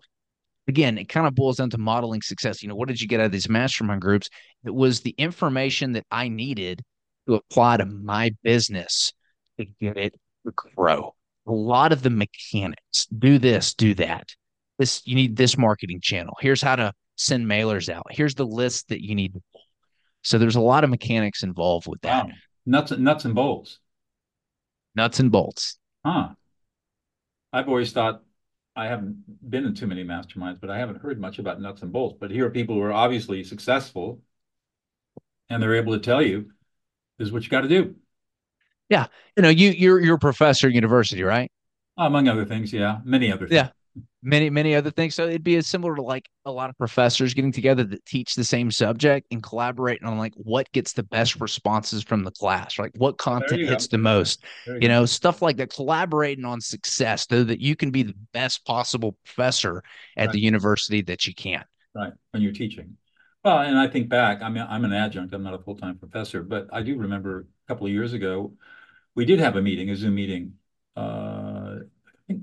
again, 0.68 0.98
it 0.98 1.10
kind 1.10 1.28
of 1.28 1.36
boils 1.36 1.58
down 1.58 1.70
to 1.72 1.78
modeling 1.78 2.22
success. 2.22 2.62
You 2.62 2.70
know, 2.70 2.76
what 2.76 2.88
did 2.88 3.02
you 3.02 3.08
get 3.08 3.20
out 3.20 3.28
of 3.28 3.32
these 3.32 3.50
mastermind 3.50 4.02
groups? 4.02 4.30
It 4.66 4.74
was 4.74 5.02
the 5.02 5.16
information 5.18 5.94
that 5.94 6.06
I 6.12 6.30
needed 6.30 6.82
to 7.28 7.36
apply 7.36 7.78
to 7.78 7.86
my 7.86 8.32
business 8.44 9.14
to 9.60 9.66
get 9.80 9.98
it 9.98 10.14
to 10.46 10.54
grow. 10.76 11.16
A 11.48 11.52
lot 11.52 11.92
of 11.92 12.02
the 12.02 12.10
mechanics 12.10 13.06
do 13.18 13.38
this, 13.38 13.74
do 13.74 13.94
that. 13.96 14.28
This 14.80 15.02
you 15.06 15.16
need 15.16 15.36
this 15.36 15.58
marketing 15.58 16.00
channel. 16.02 16.36
Here's 16.40 16.62
how 16.62 16.76
to 16.76 16.94
send 17.16 17.46
mailers 17.46 17.90
out. 17.90 18.08
Here's 18.10 18.36
the 18.36 18.46
list 18.46 18.90
that 18.90 19.04
you 19.04 19.14
need 19.14 19.34
to 19.34 19.42
pull. 19.52 19.62
So 20.24 20.38
there's 20.38 20.56
a 20.56 20.62
lot 20.62 20.84
of 20.84 20.90
mechanics 20.90 21.44
involved 21.44 21.88
with 21.88 22.02
that. 22.02 22.26
Wow. 22.26 22.32
Nuts 22.66 22.92
nuts 22.92 23.26
and 23.26 23.36
bolts. 23.36 23.80
Nuts 24.96 25.20
and 25.20 25.32
bolts. 25.32 25.78
Huh. 26.06 26.30
I've 27.52 27.68
always 27.68 27.92
thought 27.92 28.24
I 28.76 28.88
haven't 28.88 29.24
been 29.50 29.66
in 29.66 29.76
too 29.76 29.88
many 29.88 30.04
masterminds, 30.04 30.60
but 30.60 30.70
I 30.70 30.80
haven't 30.80 31.02
heard 31.02 31.20
much 31.20 31.40
about 31.40 31.62
nuts 31.62 31.84
and 31.84 31.92
bolts. 31.92 32.18
But 32.20 32.32
here 32.32 32.48
are 32.48 32.50
people 32.50 32.76
who 32.76 32.82
are 32.82 32.94
obviously 32.94 33.44
successful 33.44 34.22
and 35.50 35.62
they're 35.62 35.76
able 35.76 35.94
to 35.94 36.00
tell 36.00 36.22
you 36.22 36.52
this 37.18 37.28
is 37.28 37.32
what 37.32 37.44
you 37.44 37.50
got 37.50 37.62
to 37.62 37.68
do. 37.68 37.96
Yeah. 38.90 39.08
You 39.38 39.44
know, 39.44 39.50
you 39.50 39.70
you're 39.70 40.00
you're 40.00 40.16
a 40.16 40.20
professor 40.20 40.68
at 40.68 40.74
university, 40.74 41.24
right? 41.24 41.52
Among 41.98 42.28
other 42.28 42.46
things, 42.46 42.74
yeah. 42.74 43.00
Many 43.04 43.32
other 43.32 43.48
things. 43.48 43.56
Yeah. 43.56 43.70
Many 44.22 44.50
many 44.50 44.76
other 44.76 44.92
things. 44.92 45.16
So 45.16 45.28
it'd 45.28 45.44
be 45.44 45.58
as 45.58 45.68
similar 45.68 45.96
to 45.96 46.02
like 46.02 46.30
a 46.46 46.52
lot 46.52 46.70
of 46.70 46.78
professors 46.78 47.34
getting 47.34 47.52
together 47.52 47.84
that 47.84 48.06
teach 48.06 48.36
the 48.36 48.44
same 48.44 48.72
subject 48.72 49.28
and 49.32 49.42
collaborating 49.42 50.08
on 50.08 50.18
like 50.18 50.34
what 50.36 50.72
gets 50.72 50.94
the 50.94 51.04
best 51.04 51.40
responses 51.40 52.04
from 52.04 52.24
the 52.24 52.32
class 52.32 52.80
like 52.80 52.92
what 52.96 53.18
content 53.18 53.62
hits 53.62 53.88
go. 53.88 53.98
the 53.98 54.02
most 54.02 54.44
you, 54.66 54.80
you 54.82 54.88
know 54.88 55.06
stuff 55.06 55.42
like 55.42 55.58
that. 55.58 55.74
Collaborating 55.74 56.46
on 56.46 56.62
success 56.62 57.28
so 57.30 57.44
that 57.44 57.60
you 57.60 57.76
can 57.76 57.92
be 57.92 58.04
the 58.04 58.16
best 58.34 58.66
possible 58.66 59.18
professor 59.26 59.84
at 60.18 60.28
right. 60.28 60.34
the 60.34 60.40
university 60.40 61.02
that 61.02 61.28
you 61.28 61.34
can. 61.34 61.64
Right. 61.96 62.14
When 62.32 62.42
you're 62.42 62.54
teaching. 62.54 62.98
Well 63.44 63.60
and 63.60 63.78
i 63.78 63.88
think 63.88 64.08
back 64.08 64.42
i 64.42 64.48
mean 64.48 64.66
i'm 64.70 64.86
an 64.86 64.94
adjunct 64.94 65.34
i'm 65.34 65.44
not 65.44 65.54
a 65.54 65.60
full-time 65.60 65.98
professor 65.98 66.44
but 66.44 66.68
i 66.72 66.82
do 66.82 66.98
remember 66.98 67.40
a 67.40 67.68
couple 67.68 67.86
of 67.86 67.92
years 67.92 68.14
ago 68.14 68.54
we 69.16 69.26
did 69.26 69.42
have 69.42 69.58
a 69.58 69.62
meeting 69.62 69.90
a 69.90 69.96
zoom 69.98 70.16
meeting 70.16 70.54
uh, 70.96 71.63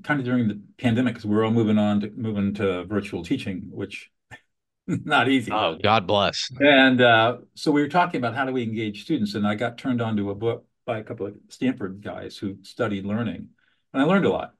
kind 0.03 0.21
of 0.21 0.27
during 0.27 0.49
the 0.49 0.61
pandemic 0.79 1.15
because 1.15 1.27
we're 1.27 1.45
all 1.45 1.51
moving 1.51 1.79
on 1.79 2.01
to 2.01 2.11
moving 2.11 2.55
to 2.55 2.85
virtual 2.85 3.23
teaching, 3.25 3.69
which 3.71 4.11
not 4.87 5.29
easy. 5.29 5.53
Oh, 5.53 5.77
God 5.83 6.07
bless. 6.07 6.51
And 6.61 7.01
uh, 7.01 7.39
so 7.55 7.71
we 7.71 7.81
were 7.81 7.89
talking 7.89 8.19
about 8.19 8.35
how 8.35 8.45
do 8.45 8.53
we 8.53 8.63
engage 8.63 9.03
students, 9.03 9.35
and 9.35 9.47
I 9.47 9.55
got 9.55 9.79
turned 9.79 10.03
on 10.03 10.17
to 10.17 10.31
a 10.31 10.35
book 10.35 10.67
by 10.85 10.99
a 10.99 11.05
couple 11.05 11.27
of 11.27 11.37
Stanford 11.49 12.03
guys 12.03 12.37
who 12.37 12.57
studied 12.63 13.05
learning, 13.05 13.49
and 13.93 14.03
I 14.03 14.05
learned 14.05 14.27
a 14.27 14.31
lot. 14.31 14.55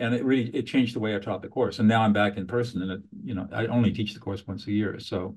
And 0.00 0.14
it 0.14 0.24
really 0.24 0.48
it 0.54 0.62
changed 0.62 0.94
the 0.94 1.00
way 1.00 1.16
I 1.16 1.18
taught 1.18 1.42
the 1.42 1.48
course. 1.48 1.80
And 1.80 1.88
now 1.88 2.02
I'm 2.02 2.12
back 2.12 2.36
in 2.36 2.46
person, 2.46 2.82
and 2.82 2.90
it, 2.92 3.00
you 3.24 3.34
know 3.34 3.48
I 3.52 3.66
only 3.66 3.92
teach 3.92 4.14
the 4.14 4.20
course 4.20 4.46
once 4.46 4.66
a 4.66 4.72
year. 4.72 5.00
So, 5.00 5.36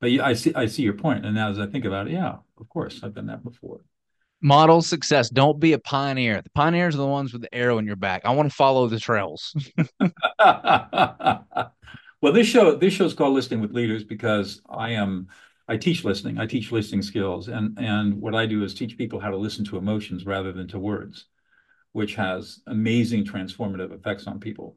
but 0.00 0.10
I 0.10 0.32
see 0.32 0.54
I 0.54 0.66
see 0.66 0.82
your 0.82 0.94
point, 0.94 1.26
and 1.26 1.34
now 1.34 1.50
as 1.50 1.58
I 1.58 1.66
think 1.66 1.84
about 1.84 2.08
it, 2.08 2.14
yeah, 2.14 2.36
of 2.58 2.68
course 2.70 3.00
I've 3.02 3.14
done 3.14 3.26
that 3.26 3.44
before 3.44 3.82
model 4.40 4.82
success. 4.82 5.30
Don't 5.30 5.58
be 5.58 5.72
a 5.72 5.78
pioneer. 5.78 6.40
The 6.42 6.50
pioneers 6.50 6.94
are 6.94 6.98
the 6.98 7.06
ones 7.06 7.32
with 7.32 7.42
the 7.42 7.54
arrow 7.54 7.78
in 7.78 7.86
your 7.86 7.96
back. 7.96 8.22
I 8.24 8.30
want 8.30 8.48
to 8.48 8.54
follow 8.54 8.86
the 8.86 9.00
trails. 9.00 9.54
well, 10.38 12.32
this 12.32 12.46
show 12.46 12.76
this 12.76 12.94
show 12.94 13.04
is 13.04 13.14
called 13.14 13.34
Listening 13.34 13.60
with 13.60 13.72
Leaders 13.72 14.04
because 14.04 14.60
I 14.68 14.90
am 14.90 15.28
I 15.68 15.76
teach 15.76 16.04
listening. 16.04 16.38
I 16.38 16.46
teach 16.46 16.72
listening 16.72 17.02
skills, 17.02 17.48
and 17.48 17.78
and 17.78 18.20
what 18.20 18.34
I 18.34 18.46
do 18.46 18.64
is 18.64 18.74
teach 18.74 18.96
people 18.96 19.20
how 19.20 19.30
to 19.30 19.36
listen 19.36 19.64
to 19.66 19.76
emotions 19.76 20.24
rather 20.24 20.52
than 20.52 20.68
to 20.68 20.78
words, 20.78 21.26
which 21.92 22.14
has 22.14 22.60
amazing 22.66 23.24
transformative 23.24 23.92
effects 23.92 24.26
on 24.26 24.40
people. 24.40 24.76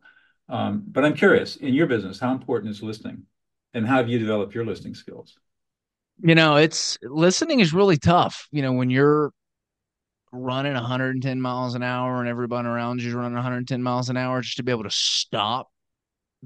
Um, 0.49 0.83
but 0.85 1.05
I'm 1.05 1.13
curious, 1.13 1.55
in 1.55 1.73
your 1.73 1.87
business, 1.87 2.19
how 2.19 2.33
important 2.33 2.71
is 2.71 2.83
listening, 2.83 3.23
and 3.73 3.87
how 3.87 3.97
have 3.97 4.09
you 4.09 4.19
developed 4.19 4.53
your 4.53 4.65
listening 4.65 4.95
skills? 4.95 5.37
You 6.23 6.35
know, 6.35 6.57
it's 6.57 6.97
listening 7.01 7.61
is 7.61 7.73
really 7.73 7.97
tough. 7.97 8.49
You 8.51 8.61
know, 8.61 8.73
when 8.73 8.89
you're 8.89 9.31
running 10.31 10.73
110 10.73 11.41
miles 11.41 11.75
an 11.75 11.83
hour 11.83 12.19
and 12.19 12.29
everybody 12.29 12.67
around 12.67 13.01
you 13.01 13.09
is 13.09 13.13
running 13.13 13.33
110 13.33 13.83
miles 13.83 14.09
an 14.09 14.17
hour 14.17 14.41
just 14.41 14.57
to 14.57 14.63
be 14.63 14.71
able 14.71 14.83
to 14.83 14.91
stop, 14.91 15.69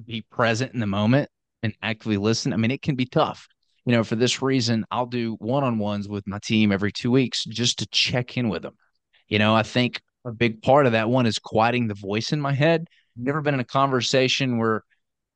be 0.06 0.24
present 0.32 0.74
in 0.74 0.80
the 0.80 0.88
moment 0.88 1.30
and 1.64 1.74
actively 1.82 2.18
listen. 2.18 2.54
I 2.54 2.58
mean, 2.58 2.72
it 2.72 2.82
can 2.82 2.96
be 2.96 3.06
tough. 3.06 3.48
You 3.86 3.92
know, 3.92 4.04
for 4.04 4.16
this 4.16 4.42
reason, 4.42 4.86
I'll 4.90 5.06
do 5.06 5.36
one 5.40 5.64
on 5.64 5.78
ones 5.78 6.08
with 6.08 6.26
my 6.26 6.40
team 6.40 6.72
every 6.72 6.92
two 6.92 7.12
weeks 7.12 7.44
just 7.46 7.80
to 7.80 7.88
check 7.88 8.36
in 8.38 8.50
with 8.50 8.64
them. 8.64 8.76
You 9.28 9.38
know, 9.38 9.56
I 9.56 9.64
think 9.64 10.02
a 10.26 10.32
big 10.32 10.62
part 10.64 10.88
of 10.88 10.94
that 10.94 11.10
one 11.10 11.28
is 11.28 11.38
quieting 11.38 11.88
the 11.88 11.94
voice 11.94 12.32
in 12.32 12.42
my 12.42 12.54
head. 12.54 12.88
Never 13.16 13.42
been 13.42 13.54
in 13.54 13.60
a 13.60 13.66
conversation 13.66 14.58
where 14.58 14.84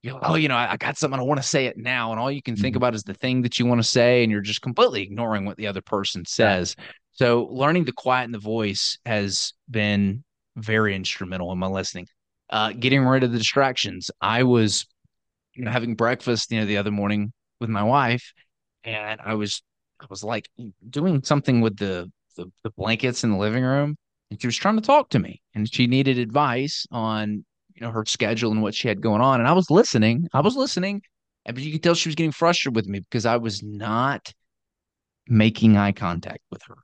you're 0.02 0.16
like, 0.16 0.24
oh, 0.26 0.36
you 0.36 0.48
know, 0.48 0.56
I, 0.56 0.74
I 0.74 0.78
got 0.78 0.98
something, 0.98 1.20
I 1.20 1.24
want 1.24 1.42
to 1.42 1.48
say 1.48 1.68
it 1.68 1.78
now. 1.78 2.12
And 2.12 2.20
all 2.20 2.32
you 2.32 2.42
can 2.42 2.56
think 2.56 2.74
mm-hmm. 2.74 2.78
about 2.78 2.96
is 2.96 3.04
the 3.04 3.14
thing 3.14 3.44
that 3.44 3.60
you 3.60 3.66
want 3.66 3.80
to 3.80 3.88
say. 3.88 4.24
And 4.24 4.32
you're 4.32 4.42
just 4.42 4.62
completely 4.62 5.04
ignoring 5.04 5.46
what 5.46 5.58
the 5.58 5.68
other 5.68 5.82
person 5.82 6.26
says. 6.26 6.76
So 7.20 7.50
learning 7.52 7.84
to 7.88 7.92
quieten 7.92 8.32
the 8.32 8.40
voice 8.40 8.98
has 9.06 9.52
been 9.70 10.24
very 10.56 10.96
instrumental 10.96 11.52
in 11.52 11.58
my 11.58 11.68
listening. 11.68 12.08
Uh, 12.50 12.72
getting 12.72 13.04
rid 13.04 13.26
of 13.26 13.34
the 13.34 13.38
distractions. 13.38 14.10
I 14.22 14.44
was, 14.44 14.86
you 15.54 15.66
know, 15.66 15.72
having 15.72 15.96
breakfast, 15.96 16.50
you 16.50 16.62
know, 16.62 16.66
the 16.66 16.78
other 16.78 16.92
morning 16.92 17.34
with 17.60 17.70
my 17.70 17.84
wife, 17.84 18.32
and 18.86 19.20
I 19.20 19.34
was, 19.34 19.62
I 20.00 20.06
was 20.10 20.24
like 20.24 20.48
doing 20.90 21.22
something 21.26 21.60
with 21.60 21.76
the, 21.76 22.10
the 22.38 22.50
the 22.64 22.70
blankets 22.78 23.26
in 23.26 23.32
the 23.32 23.38
living 23.38 23.66
room, 23.66 23.98
and 24.32 24.40
she 24.40 24.48
was 24.48 24.56
trying 24.56 24.78
to 24.78 24.82
talk 24.82 25.10
to 25.10 25.20
me, 25.20 25.42
and 25.54 25.70
she 25.70 25.88
needed 25.88 26.18
advice 26.20 26.88
on, 26.90 27.44
you 27.76 27.82
know, 27.82 27.92
her 27.92 28.06
schedule 28.06 28.54
and 28.54 28.62
what 28.62 28.74
she 28.74 28.88
had 28.88 29.02
going 29.02 29.20
on, 29.20 29.42
and 29.42 29.50
I 29.50 29.52
was 29.52 29.70
listening. 29.70 30.30
I 30.32 30.40
was 30.40 30.56
listening, 30.56 31.02
and 31.46 31.54
but 31.54 31.66
you 31.66 31.74
could 31.74 31.84
tell 31.84 31.96
she 31.96 32.08
was 32.08 32.16
getting 32.16 32.32
frustrated 32.32 32.78
with 32.78 32.88
me 32.88 33.02
because 33.02 33.26
I 33.26 33.36
was 33.36 33.62
not 33.62 34.32
making 35.28 35.76
eye 35.76 35.92
contact 35.92 36.40
with 36.50 36.64
her. 36.64 36.78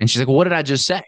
And 0.00 0.08
she's 0.08 0.20
like, 0.20 0.28
well, 0.28 0.36
what 0.36 0.44
did 0.44 0.52
I 0.52 0.62
just 0.62 0.86
say? 0.86 1.02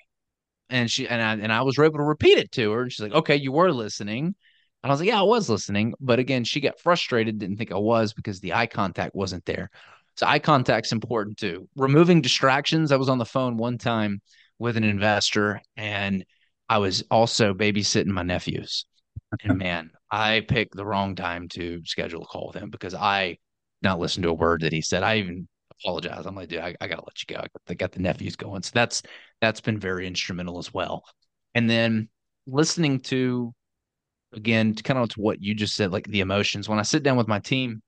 And 0.69 0.91
she 0.91 1.09
and 1.09 1.21
I 1.21 1.33
and 1.33 1.53
I 1.53 1.63
was 1.63 1.79
able 1.79 1.99
to 1.99 2.05
repeat 2.05 2.39
it 2.39 2.53
to 2.53 2.73
her. 2.73 2.83
And 2.83 2.93
she's 2.93 3.03
like, 3.03 3.13
okay, 3.13 3.37
you 3.37 3.53
were 3.53 3.73
listening. 3.73 4.35
And 4.83 4.91
I 4.91 4.93
was 4.93 5.01
like, 5.01 5.09
yeah, 5.09 5.21
I 5.21 5.25
was 5.25 5.51
listening. 5.51 5.95
But 6.01 6.19
again, 6.19 6.45
she 6.45 6.61
got 6.61 6.81
frustrated, 6.81 7.39
didn't 7.39 7.57
think 7.57 7.73
I 7.73 7.79
was 7.79 8.13
because 8.13 8.41
the 8.41 8.55
eye 8.55 8.67
contact 8.67 9.15
wasn't 9.15 9.45
there. 9.45 9.71
So 10.17 10.27
eye 10.27 10.39
contact's 10.39 10.93
important 10.93 11.39
too. 11.39 11.69
Removing 11.77 12.23
distractions. 12.23 12.93
I 12.93 12.97
was 12.97 13.09
on 13.09 13.19
the 13.19 13.25
phone 13.25 13.57
one 13.57 13.79
time 13.79 14.21
with 14.59 14.77
an 14.77 14.85
investor 14.85 15.61
and 15.77 16.25
I 16.69 16.79
was 16.79 17.03
also 17.11 17.53
babysitting 17.53 18.07
my 18.07 18.23
nephews. 18.23 18.87
And 19.43 19.59
man, 19.59 19.91
I 20.11 20.43
picked 20.47 20.77
the 20.77 20.87
wrong 20.87 21.15
time 21.15 21.49
to 21.51 21.81
schedule 21.85 22.23
a 22.23 22.27
call 22.27 22.51
with 22.53 22.63
him 22.63 22.71
because 22.71 22.95
I 22.95 23.39
not 23.83 23.99
listened 23.99 24.25
to 24.25 24.31
a 24.31 24.35
word 24.35 24.63
that 24.63 24.73
he 24.73 24.83
said. 24.83 25.03
I 25.03 25.19
even 25.19 25.49
apologize. 25.83 26.27
I'm 26.27 26.35
like, 26.35 26.49
dude, 26.49 26.61
I, 26.61 26.75
I 26.81 26.89
gotta 26.89 27.05
let 27.07 27.23
you 27.23 27.35
go. 27.35 27.41
I 27.41 27.43
got, 27.43 27.63
I 27.69 27.75
got 27.75 27.93
the 27.93 28.01
nephews 28.01 28.37
going. 28.37 28.63
So 28.63 28.73
that's 28.75 29.03
that's 29.41 29.61
been 29.61 29.79
very 29.79 30.07
instrumental 30.07 30.59
as 30.59 30.73
well. 30.73 31.05
And 31.55 31.69
then 31.69 32.09
listening 32.47 33.01
to 33.01 33.53
again, 34.33 34.75
kind 34.75 34.99
of 34.99 35.09
to 35.11 35.21
what 35.21 35.43
you 35.43 35.55
just 35.55 35.75
said, 35.75 35.93
like 35.93 36.07
the 36.07 36.21
emotions. 36.21 36.69
When 36.69 36.79
I 36.79 36.83
sit 36.83 37.03
down 37.03 37.17
with 37.17 37.29
my 37.29 37.39
team 37.39 37.83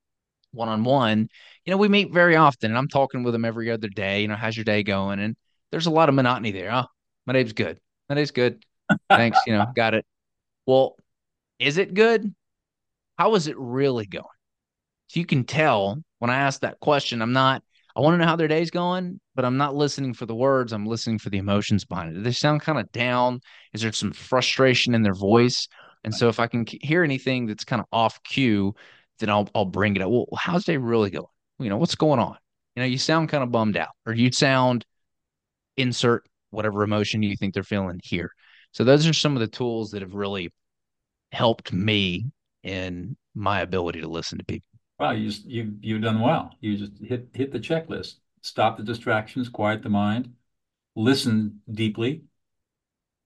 one 0.51 0.69
on 0.69 0.83
one, 0.83 1.27
you 1.65 1.71
know, 1.71 1.77
we 1.77 1.87
meet 1.87 2.13
very 2.13 2.35
often 2.35 2.71
and 2.71 2.77
I'm 2.77 2.87
talking 2.87 3.23
with 3.23 3.33
them 3.33 3.45
every 3.45 3.71
other 3.71 3.87
day. 3.87 4.21
You 4.21 4.27
know, 4.27 4.35
how's 4.35 4.57
your 4.57 4.65
day 4.65 4.83
going? 4.83 5.19
And 5.19 5.35
there's 5.71 5.87
a 5.87 5.91
lot 5.91 6.09
of 6.09 6.15
monotony 6.15 6.51
there. 6.51 6.71
Oh, 6.73 6.85
my 7.25 7.33
day's 7.33 7.53
good. 7.53 7.79
My 8.09 8.15
day's 8.15 8.31
good. 8.31 8.63
Thanks. 9.09 9.39
you 9.47 9.53
know, 9.53 9.65
got 9.75 9.93
it. 9.93 10.05
Well, 10.65 10.95
is 11.59 11.77
it 11.77 11.93
good? 11.93 12.33
How 13.17 13.35
is 13.35 13.47
it 13.47 13.57
really 13.57 14.05
going? 14.05 14.25
So 15.07 15.19
you 15.19 15.25
can 15.25 15.43
tell 15.43 16.01
when 16.19 16.29
I 16.29 16.37
ask 16.37 16.61
that 16.61 16.79
question, 16.79 17.21
I'm 17.21 17.33
not 17.33 17.63
I 17.95 18.01
want 18.01 18.15
to 18.15 18.17
know 18.17 18.25
how 18.25 18.35
their 18.35 18.47
day's 18.47 18.71
going, 18.71 19.19
but 19.35 19.45
I'm 19.45 19.57
not 19.57 19.75
listening 19.75 20.13
for 20.13 20.25
the 20.25 20.35
words. 20.35 20.73
I'm 20.73 20.85
listening 20.85 21.19
for 21.19 21.29
the 21.29 21.37
emotions 21.37 21.85
behind 21.85 22.11
it. 22.11 22.13
Do 22.15 22.21
they 22.21 22.31
sound 22.31 22.61
kind 22.61 22.79
of 22.79 22.91
down? 22.91 23.39
Is 23.73 23.81
there 23.81 23.91
some 23.91 24.11
frustration 24.11 24.95
in 24.95 25.03
their 25.03 25.13
voice? 25.13 25.67
And 26.03 26.13
so 26.13 26.27
if 26.27 26.39
I 26.39 26.47
can 26.47 26.65
hear 26.81 27.03
anything 27.03 27.45
that's 27.45 27.63
kind 27.63 27.79
of 27.79 27.85
off 27.91 28.21
cue, 28.23 28.73
then 29.19 29.29
I'll 29.29 29.47
I'll 29.53 29.65
bring 29.65 29.95
it 29.95 30.01
up. 30.01 30.09
Well, 30.09 30.27
how's 30.37 30.65
they 30.65 30.77
really 30.77 31.11
going? 31.11 31.25
You 31.59 31.69
know, 31.69 31.77
what's 31.77 31.95
going 31.95 32.19
on? 32.19 32.37
You 32.75 32.81
know, 32.81 32.87
you 32.87 32.97
sound 32.97 33.29
kind 33.29 33.43
of 33.43 33.51
bummed 33.51 33.77
out, 33.77 33.91
or 34.05 34.13
you 34.13 34.31
sound 34.31 34.85
insert 35.77 36.25
whatever 36.49 36.83
emotion 36.83 37.23
you 37.23 37.35
think 37.37 37.53
they're 37.53 37.63
feeling 37.63 37.99
here. 38.03 38.31
So 38.71 38.83
those 38.83 39.07
are 39.07 39.13
some 39.13 39.35
of 39.35 39.39
the 39.39 39.47
tools 39.47 39.91
that 39.91 40.01
have 40.01 40.15
really 40.15 40.51
helped 41.31 41.71
me 41.71 42.31
in 42.63 43.17
my 43.35 43.61
ability 43.61 44.01
to 44.01 44.07
listen 44.07 44.39
to 44.39 44.45
people. 44.45 44.72
Wow, 45.03 45.11
you 45.11 45.27
just, 45.29 45.43
you 45.43 45.77
you've 45.81 46.01
done 46.01 46.21
well. 46.21 46.55
You 46.61 46.77
just 46.77 46.93
hit 47.03 47.27
hit 47.33 47.51
the 47.51 47.59
checklist. 47.59 48.19
Stop 48.39 48.77
the 48.77 48.83
distractions, 48.83 49.49
quiet 49.49 49.83
the 49.83 49.89
mind, 49.89 50.33
listen 50.95 51.59
deeply, 51.69 52.23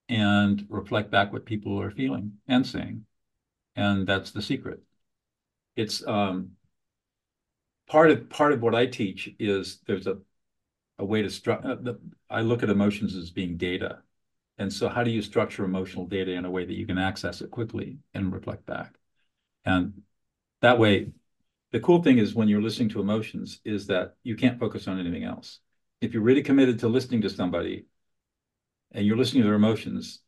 and 0.10 0.66
reflect 0.70 1.12
back 1.12 1.32
what 1.32 1.46
people 1.46 1.80
are 1.80 1.92
feeling 1.92 2.34
and 2.48 2.66
saying. 2.66 3.06
And 3.76 4.08
that's 4.08 4.32
the 4.32 4.42
secret. 4.42 4.82
It's 5.76 6.06
um, 6.08 6.54
part 7.88 8.10
of 8.10 8.28
part 8.30 8.54
of 8.54 8.62
what 8.64 8.76
I 8.76 8.88
teach 8.88 9.30
is 9.38 9.80
there's 9.86 10.08
a 10.08 10.18
a 11.00 11.06
way 11.06 11.22
to 11.22 11.30
structure. 11.30 11.78
Uh, 11.86 11.94
I 12.30 12.42
look 12.42 12.64
at 12.64 12.72
emotions 12.72 13.16
as 13.16 13.30
being 13.30 13.58
data, 13.58 14.00
and 14.58 14.74
so 14.74 14.90
how 14.90 15.04
do 15.04 15.12
you 15.12 15.22
structure 15.22 15.64
emotional 15.64 16.08
data 16.08 16.32
in 16.34 16.46
a 16.46 16.52
way 16.52 16.66
that 16.66 16.74
you 16.74 16.88
can 16.88 16.98
access 16.98 17.42
it 17.42 17.52
quickly 17.52 18.00
and 18.16 18.34
reflect 18.34 18.66
back, 18.66 18.96
and 19.66 20.02
that 20.62 20.80
way 20.80 21.12
the 21.72 21.80
cool 21.80 22.02
thing 22.02 22.18
is 22.18 22.34
when 22.34 22.48
you're 22.48 22.62
listening 22.62 22.90
to 22.90 23.02
emotions 23.02 23.60
is 23.66 23.88
that 23.88 24.16
you 24.24 24.36
can't 24.36 24.60
focus 24.60 24.88
on 24.88 25.00
anything 25.00 25.24
else. 25.24 25.60
If 26.02 26.14
you're 26.14 26.24
really 26.24 26.44
committed 26.44 26.80
to 26.80 26.88
listening 26.88 27.22
to 27.22 27.30
somebody 27.30 27.88
and 28.92 29.06
you're 29.06 29.18
listening 29.18 29.44
to 29.44 29.48
their 29.48 29.56
emotions, 29.56 30.20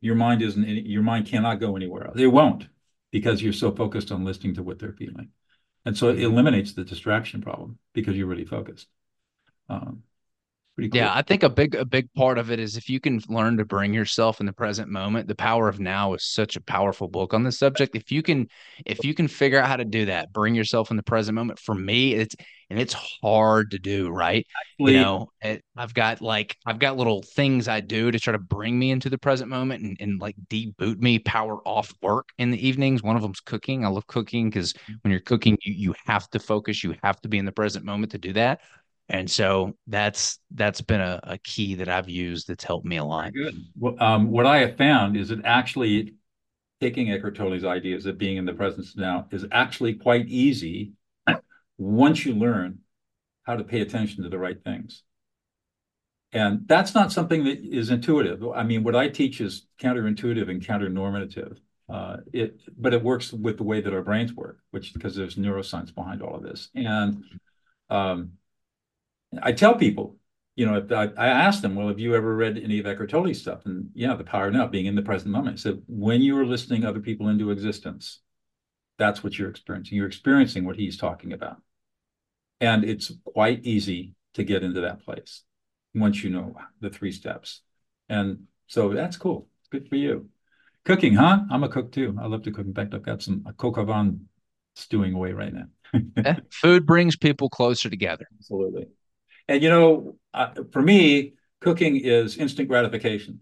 your 0.00 0.14
mind 0.14 0.42
isn't 0.42 0.64
your 0.64 1.02
mind 1.02 1.26
cannot 1.26 1.60
go 1.60 1.76
anywhere 1.76 2.06
else. 2.06 2.18
It 2.18 2.26
won't 2.26 2.66
because 3.10 3.42
you're 3.42 3.52
so 3.52 3.72
focused 3.72 4.12
on 4.12 4.24
listening 4.24 4.54
to 4.54 4.62
what 4.62 4.78
they're 4.78 4.92
feeling. 4.92 5.30
And 5.84 5.96
so 5.96 6.10
it 6.10 6.20
eliminates 6.20 6.72
the 6.72 6.84
distraction 6.84 7.40
problem 7.40 7.78
because 7.94 8.16
you're 8.16 8.26
really 8.26 8.44
focused. 8.44 8.88
Um, 9.68 10.02
cool. 10.76 10.90
Yeah, 10.92 11.12
I 11.12 11.22
think 11.22 11.42
a 11.42 11.48
big 11.48 11.74
a 11.74 11.84
big 11.84 12.12
part 12.14 12.38
of 12.38 12.50
it 12.50 12.60
is 12.60 12.76
if 12.76 12.90
you 12.90 13.00
can 13.00 13.20
learn 13.28 13.56
to 13.56 13.64
bring 13.64 13.94
yourself 13.94 14.40
in 14.40 14.46
the 14.46 14.52
present 14.52 14.90
moment. 14.90 15.26
The 15.26 15.34
Power 15.34 15.68
of 15.68 15.80
Now 15.80 16.14
is 16.14 16.24
such 16.24 16.56
a 16.56 16.60
powerful 16.60 17.08
book 17.08 17.32
on 17.32 17.44
this 17.44 17.58
subject. 17.58 17.96
If 17.96 18.12
you 18.12 18.22
can 18.22 18.48
if 18.84 19.04
you 19.04 19.14
can 19.14 19.28
figure 19.28 19.58
out 19.58 19.68
how 19.68 19.76
to 19.76 19.84
do 19.84 20.06
that, 20.06 20.32
bring 20.32 20.54
yourself 20.54 20.90
in 20.90 20.96
the 20.96 21.02
present 21.02 21.34
moment. 21.34 21.58
For 21.58 21.74
me, 21.74 22.14
it's 22.14 22.36
and 22.68 22.78
it's 22.78 22.94
hard 22.94 23.70
to 23.70 23.78
do, 23.78 24.10
right? 24.10 24.46
Actually, 24.60 24.94
you 24.94 25.00
know, 25.00 25.30
it, 25.40 25.64
I've 25.76 25.94
got 25.94 26.20
like 26.20 26.56
I've 26.66 26.78
got 26.78 26.96
little 26.96 27.22
things 27.22 27.68
I 27.68 27.80
do 27.80 28.10
to 28.10 28.18
try 28.18 28.32
to 28.32 28.38
bring 28.38 28.78
me 28.78 28.90
into 28.90 29.08
the 29.08 29.18
present 29.18 29.48
moment 29.48 29.82
and, 29.82 29.96
and 30.00 30.20
like 30.20 30.36
deboot 30.48 30.98
me, 30.98 31.18
power 31.18 31.56
off 31.66 31.94
work 32.02 32.28
in 32.38 32.50
the 32.50 32.66
evenings. 32.66 33.02
One 33.02 33.16
of 33.16 33.22
them's 33.22 33.40
cooking. 33.40 33.84
I 33.84 33.88
love 33.88 34.06
cooking 34.06 34.50
because 34.50 34.72
mm-hmm. 34.72 34.94
when 35.02 35.10
you're 35.12 35.20
cooking, 35.20 35.56
you 35.62 35.72
you 35.72 35.94
have 36.06 36.28
to 36.30 36.38
focus, 36.38 36.82
you 36.84 36.96
have 37.02 37.20
to 37.22 37.28
be 37.28 37.38
in 37.38 37.44
the 37.44 37.52
present 37.52 37.84
moment 37.84 38.12
to 38.12 38.18
do 38.18 38.32
that. 38.34 38.60
And 39.08 39.30
so 39.30 39.76
that's 39.86 40.38
that's 40.50 40.80
been 40.80 41.00
a, 41.00 41.20
a 41.22 41.38
key 41.38 41.76
that 41.76 41.88
I've 41.88 42.08
used 42.08 42.48
that's 42.48 42.64
helped 42.64 42.86
me 42.86 42.96
a 42.96 43.04
lot. 43.04 43.32
Good. 43.32 43.56
Well, 43.78 43.94
um, 44.00 44.30
what 44.30 44.46
I 44.46 44.58
have 44.58 44.76
found 44.76 45.16
is 45.16 45.28
that 45.28 45.44
actually 45.44 46.14
taking 46.80 47.10
Eckhart 47.10 47.36
Tolle's 47.36 47.64
ideas 47.64 48.06
of 48.06 48.18
being 48.18 48.36
in 48.36 48.44
the 48.44 48.52
presence 48.52 48.96
now 48.96 49.26
is 49.30 49.46
actually 49.52 49.94
quite 49.94 50.26
easy 50.26 50.92
once 51.78 52.24
you 52.24 52.34
learn 52.34 52.78
how 53.44 53.56
to 53.56 53.64
pay 53.64 53.80
attention 53.80 54.24
to 54.24 54.28
the 54.28 54.38
right 54.38 54.62
things. 54.64 55.02
And 56.32 56.66
that's 56.66 56.94
not 56.94 57.12
something 57.12 57.44
that 57.44 57.64
is 57.64 57.90
intuitive. 57.90 58.44
I 58.54 58.64
mean, 58.64 58.82
what 58.82 58.96
I 58.96 59.08
teach 59.08 59.40
is 59.40 59.66
counterintuitive 59.80 60.50
and 60.50 60.60
counternormative. 60.60 61.58
Uh, 61.88 62.16
it, 62.32 62.60
but 62.76 62.92
it 62.92 63.02
works 63.02 63.32
with 63.32 63.56
the 63.58 63.62
way 63.62 63.80
that 63.80 63.94
our 63.94 64.02
brains 64.02 64.34
work, 64.34 64.58
which 64.72 64.92
because 64.92 65.14
there's 65.14 65.36
neuroscience 65.36 65.94
behind 65.94 66.20
all 66.20 66.34
of 66.34 66.42
this. 66.42 66.68
And 66.74 67.22
um, 67.88 68.32
I 69.42 69.52
tell 69.52 69.74
people, 69.74 70.16
you 70.54 70.66
know, 70.66 70.86
I, 70.90 71.08
I 71.16 71.28
ask 71.28 71.60
them, 71.60 71.74
well, 71.74 71.88
have 71.88 71.98
you 71.98 72.14
ever 72.14 72.34
read 72.34 72.58
any 72.58 72.78
of 72.78 72.86
Eckhart 72.86 73.10
Tolle's 73.10 73.40
stuff? 73.40 73.66
And 73.66 73.90
yeah, 73.94 74.14
the 74.14 74.24
power 74.24 74.48
of 74.48 74.54
now, 74.54 74.66
being 74.66 74.86
in 74.86 74.94
the 74.94 75.02
present 75.02 75.30
moment. 75.30 75.60
So 75.60 75.78
when 75.86 76.22
you 76.22 76.38
are 76.38 76.46
listening 76.46 76.84
other 76.84 77.00
people 77.00 77.28
into 77.28 77.50
existence, 77.50 78.20
that's 78.98 79.22
what 79.22 79.38
you're 79.38 79.50
experiencing. 79.50 79.96
You're 79.96 80.06
experiencing 80.06 80.64
what 80.64 80.76
he's 80.76 80.96
talking 80.96 81.32
about. 81.32 81.60
And 82.60 82.84
it's 82.84 83.12
quite 83.24 83.64
easy 83.66 84.14
to 84.34 84.44
get 84.44 84.62
into 84.62 84.80
that 84.82 85.04
place 85.04 85.42
once 85.94 86.22
you 86.22 86.30
know 86.30 86.56
the 86.80 86.90
three 86.90 87.12
steps. 87.12 87.60
And 88.08 88.44
so 88.66 88.92
that's 88.94 89.16
cool. 89.16 89.48
Good 89.70 89.88
for 89.88 89.96
you. 89.96 90.28
Cooking, 90.84 91.14
huh? 91.14 91.40
I'm 91.50 91.64
a 91.64 91.68
cook 91.68 91.92
too. 91.92 92.16
I 92.20 92.26
love 92.26 92.42
to 92.44 92.52
cook. 92.52 92.66
In 92.66 92.74
fact, 92.74 92.94
I've 92.94 93.02
got 93.02 93.22
some 93.22 93.44
vin 93.58 94.20
stewing 94.76 95.14
away 95.14 95.32
right 95.32 95.52
now. 95.52 95.66
yeah, 96.16 96.38
food 96.50 96.86
brings 96.86 97.16
people 97.16 97.50
closer 97.50 97.90
together. 97.90 98.26
Absolutely. 98.38 98.86
And 99.48 99.62
you 99.62 99.68
know, 99.68 100.16
uh, 100.34 100.50
for 100.72 100.82
me, 100.82 101.34
cooking 101.60 101.96
is 101.96 102.36
instant 102.36 102.68
gratification. 102.68 103.40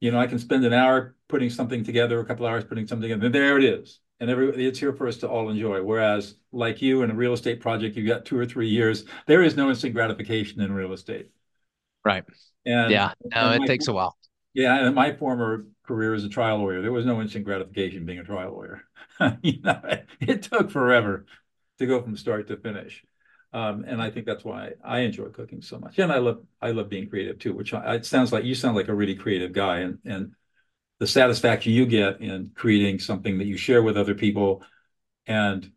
You 0.00 0.12
know, 0.12 0.18
I 0.18 0.26
can 0.26 0.38
spend 0.38 0.64
an 0.64 0.72
hour 0.72 1.16
putting 1.28 1.50
something 1.50 1.84
together, 1.84 2.20
a 2.20 2.24
couple 2.24 2.46
hours 2.46 2.64
putting 2.64 2.86
something 2.86 3.08
together, 3.08 3.26
and 3.26 3.34
there 3.34 3.58
it 3.58 3.64
is. 3.64 4.00
And 4.20 4.30
everybody, 4.30 4.66
it's 4.66 4.78
here 4.78 4.92
for 4.92 5.06
us 5.06 5.18
to 5.18 5.28
all 5.28 5.48
enjoy. 5.48 5.82
Whereas, 5.82 6.34
like 6.52 6.82
you 6.82 7.02
in 7.02 7.10
a 7.10 7.14
real 7.14 7.32
estate 7.32 7.60
project, 7.60 7.96
you've 7.96 8.08
got 8.08 8.24
two 8.24 8.38
or 8.38 8.46
three 8.46 8.68
years. 8.68 9.04
There 9.26 9.42
is 9.42 9.56
no 9.56 9.68
instant 9.68 9.94
gratification 9.94 10.60
in 10.60 10.72
real 10.72 10.92
estate. 10.92 11.30
Right. 12.04 12.24
And 12.66 12.90
yeah, 12.90 13.12
no, 13.34 13.52
it 13.52 13.60
my, 13.60 13.66
takes 13.66 13.86
a 13.86 13.92
while. 13.92 14.16
Yeah, 14.54 14.86
and 14.86 14.94
my 14.94 15.14
former 15.14 15.66
career 15.86 16.14
as 16.14 16.24
a 16.24 16.28
trial 16.28 16.58
lawyer, 16.58 16.82
there 16.82 16.92
was 16.92 17.06
no 17.06 17.20
instant 17.20 17.44
gratification 17.44 18.04
being 18.04 18.18
a 18.18 18.24
trial 18.24 18.52
lawyer. 18.52 18.82
you 19.42 19.60
know, 19.62 19.80
it, 19.84 20.06
it 20.20 20.42
took 20.42 20.70
forever 20.70 21.26
to 21.78 21.86
go 21.86 22.02
from 22.02 22.16
start 22.16 22.48
to 22.48 22.56
finish. 22.56 23.04
Um, 23.52 23.84
and 23.86 24.00
I 24.02 24.10
think 24.10 24.26
that's 24.26 24.44
why 24.44 24.72
I 24.84 25.00
enjoy 25.00 25.26
cooking 25.26 25.62
so 25.62 25.78
much. 25.78 25.98
And 25.98 26.12
I 26.12 26.18
love 26.18 26.42
I 26.60 26.70
love 26.70 26.88
being 26.90 27.08
creative 27.08 27.38
too, 27.38 27.54
which 27.54 27.72
I, 27.72 27.94
it 27.96 28.06
sounds 28.06 28.32
like 28.32 28.44
you 28.44 28.54
sound 28.54 28.76
like 28.76 28.88
a 28.88 28.94
really 28.94 29.14
creative 29.14 29.52
guy, 29.52 29.78
and 29.80 29.98
and 30.04 30.32
the 31.00 31.06
satisfaction 31.06 31.72
you 31.72 31.86
get 31.86 32.20
in 32.20 32.52
creating 32.54 33.00
something 33.00 33.38
that 33.38 33.46
you 33.46 33.56
share 33.56 33.82
with 33.82 33.96
other 33.96 34.14
people, 34.14 34.64
and 35.26 35.72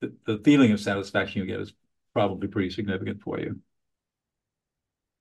the, 0.00 0.14
the 0.26 0.38
feeling 0.38 0.72
of 0.72 0.80
satisfaction 0.80 1.42
you 1.42 1.46
get 1.48 1.60
is 1.60 1.72
probably 2.14 2.48
pretty 2.48 2.70
significant 2.70 3.22
for 3.22 3.40
you. 3.40 3.60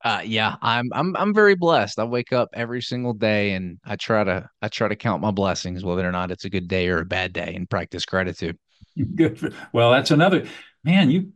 Uh, 0.03 0.21
yeah, 0.25 0.55
I'm 0.63 0.89
I'm 0.93 1.15
I'm 1.15 1.33
very 1.33 1.53
blessed. 1.55 1.99
I 1.99 2.05
wake 2.05 2.33
up 2.33 2.49
every 2.53 2.81
single 2.81 3.13
day 3.13 3.51
and 3.53 3.77
I 3.85 3.95
try 3.97 4.23
to 4.23 4.49
I 4.61 4.67
try 4.67 4.87
to 4.87 4.95
count 4.95 5.21
my 5.21 5.29
blessings, 5.29 5.83
whether 5.83 6.07
or 6.07 6.11
not 6.11 6.31
it's 6.31 6.45
a 6.45 6.49
good 6.49 6.67
day 6.67 6.87
or 6.87 6.99
a 7.01 7.05
bad 7.05 7.33
day, 7.33 7.53
and 7.55 7.69
practice 7.69 8.05
gratitude. 8.05 8.57
Good. 9.15 9.53
Well, 9.73 9.91
that's 9.91 10.11
another 10.11 10.47
man. 10.83 11.09
You 11.11 11.33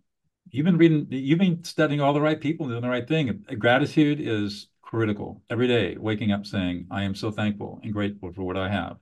you've 0.56 0.66
been 0.66 0.78
reading, 0.78 1.08
you've 1.10 1.40
been 1.40 1.64
studying 1.64 2.02
all 2.02 2.14
the 2.14 2.22
right 2.22 2.40
people 2.40 2.68
doing 2.68 2.82
the 2.82 2.90
right 2.90 3.08
thing. 3.08 3.46
Gratitude 3.60 4.20
is 4.22 4.68
critical 4.82 5.42
every 5.50 5.68
day. 5.68 5.98
Waking 5.98 6.32
up 6.32 6.46
saying, 6.46 6.88
"I 6.90 7.04
am 7.04 7.16
so 7.16 7.32
thankful 7.32 7.80
and 7.84 7.92
grateful 7.92 8.32
for 8.34 8.44
what 8.44 8.58
I 8.58 8.70
have." 8.70 8.98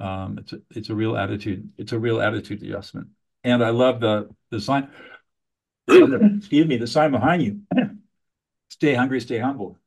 Um, 0.00 0.38
it's 0.38 0.52
a, 0.52 0.60
it's 0.70 0.90
a 0.90 0.94
real 0.94 1.16
attitude. 1.16 1.70
It's 1.78 1.92
a 1.92 1.98
real 1.98 2.20
attitude 2.20 2.62
adjustment. 2.62 3.08
And 3.44 3.64
I 3.64 3.70
love 3.70 4.00
the 4.00 4.28
the 4.50 4.60
sign. 4.60 4.90
excuse 5.88 6.66
me, 6.66 6.76
the 6.76 6.86
sign 6.86 7.12
behind 7.12 7.42
you. 7.42 7.60
stay 8.68 8.94
hungry, 8.94 9.20
stay 9.20 9.38
humble. 9.38 9.78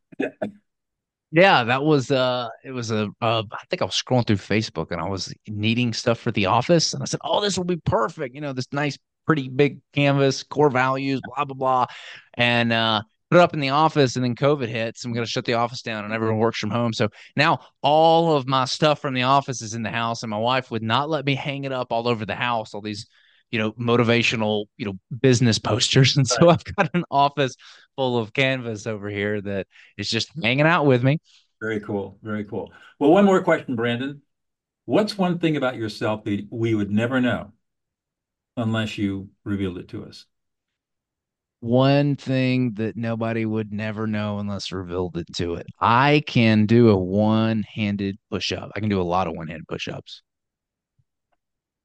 Yeah, 1.34 1.64
that 1.64 1.84
was 1.84 2.12
uh 2.12 2.50
it 2.64 2.72
was 2.72 2.92
a 2.92 3.10
uh, 3.22 3.44
I 3.52 3.64
think 3.70 3.82
I 3.82 3.86
was 3.86 4.02
scrolling 4.02 4.28
through 4.28 4.38
Facebook 4.38 4.92
and 4.92 5.00
I 5.00 5.08
was 5.08 5.34
needing 5.48 5.94
stuff 5.94 6.20
for 6.20 6.32
the 6.32 6.48
office 6.48 6.94
and 6.94 7.02
I 7.02 7.06
said, 7.06 7.22
"Oh, 7.24 7.40
this 7.40 7.58
will 7.58 7.64
be 7.66 7.78
perfect." 7.78 8.36
You 8.36 8.42
know, 8.42 8.52
this 8.52 8.68
nice 8.74 8.98
pretty 9.26 9.50
big 9.50 9.80
canvas, 9.94 10.44
core 10.44 10.70
values, 10.70 11.22
blah 11.24 11.46
blah 11.46 11.56
blah. 11.56 11.86
And 12.36 12.74
uh 12.74 13.02
put 13.32 13.38
it 13.38 13.44
up 13.44 13.54
in 13.54 13.62
the 13.62 13.70
office 13.70 14.18
and 14.18 14.26
then 14.26 14.36
COVID 14.36 14.68
hits 14.68 15.06
we 15.06 15.14
got 15.14 15.22
to 15.22 15.26
shut 15.26 15.46
the 15.46 15.54
office 15.54 15.82
down 15.82 16.04
and 16.04 16.14
everyone 16.14 16.38
works 16.38 16.60
from 16.60 16.70
home. 16.70 16.92
So 16.92 17.08
now 17.38 17.60
all 17.82 18.36
of 18.36 18.46
my 18.46 18.66
stuff 18.66 19.00
from 19.00 19.14
the 19.14 19.24
office 19.24 19.62
is 19.62 19.74
in 19.74 19.84
the 19.84 19.90
house 19.90 20.22
and 20.22 20.30
my 20.30 20.38
wife 20.38 20.70
would 20.70 20.84
not 20.84 21.10
let 21.10 21.26
me 21.26 21.34
hang 21.34 21.64
it 21.64 21.72
up 21.72 21.94
all 21.94 22.10
over 22.10 22.26
the 22.26 22.36
house, 22.36 22.74
all 22.74 22.82
these, 22.82 23.08
you 23.50 23.58
know, 23.58 23.72
motivational, 23.74 24.66
you 24.76 24.86
know, 24.86 25.00
business 25.22 25.60
posters. 25.60 26.18
And 26.18 26.28
so 26.28 26.50
I've 26.50 26.64
got 26.76 26.90
an 26.94 27.06
office 27.10 27.56
full 27.96 28.18
of 28.18 28.34
canvas 28.34 28.86
over 28.86 29.10
here 29.10 29.40
that 29.40 29.66
is 29.98 30.10
just 30.10 30.30
hanging 30.44 30.68
out 30.68 30.86
with 30.86 31.02
me. 31.02 31.20
Very 31.62 31.80
cool. 31.80 32.18
Very 32.22 32.44
cool. 32.44 32.74
Well, 33.00 33.12
one 33.12 33.24
more 33.24 33.42
question, 33.42 33.78
Brandon. 33.78 34.22
What's 34.86 35.18
one 35.18 35.40
thing 35.40 35.56
about 35.56 35.78
yourself 35.78 36.26
that 36.26 36.48
we 36.50 36.76
would 36.76 36.92
never 36.92 37.22
know 37.22 37.54
unless 38.58 38.98
you 38.98 39.30
revealed 39.44 39.78
it 39.78 39.90
to 39.90 40.06
us? 40.06 40.26
One 41.60 42.16
thing 42.16 42.74
that 42.76 42.98
nobody 42.98 43.46
would 43.46 43.72
never 43.72 44.08
know 44.08 44.40
unless 44.40 44.72
revealed 44.72 45.18
it 45.18 45.28
to 45.36 45.56
it. 45.56 45.68
I 45.80 46.24
can 46.26 46.66
do 46.66 46.90
a 46.90 46.98
one-handed 46.98 48.18
push-up. 48.32 48.72
I 48.76 48.80
can 48.80 48.90
do 48.90 49.00
a 49.00 49.04
lot 49.04 49.28
of 49.28 49.34
one-handed 49.34 49.68
push-ups. 49.68 50.24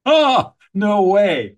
Oh, 0.07 0.55
no 0.73 1.03
way. 1.03 1.57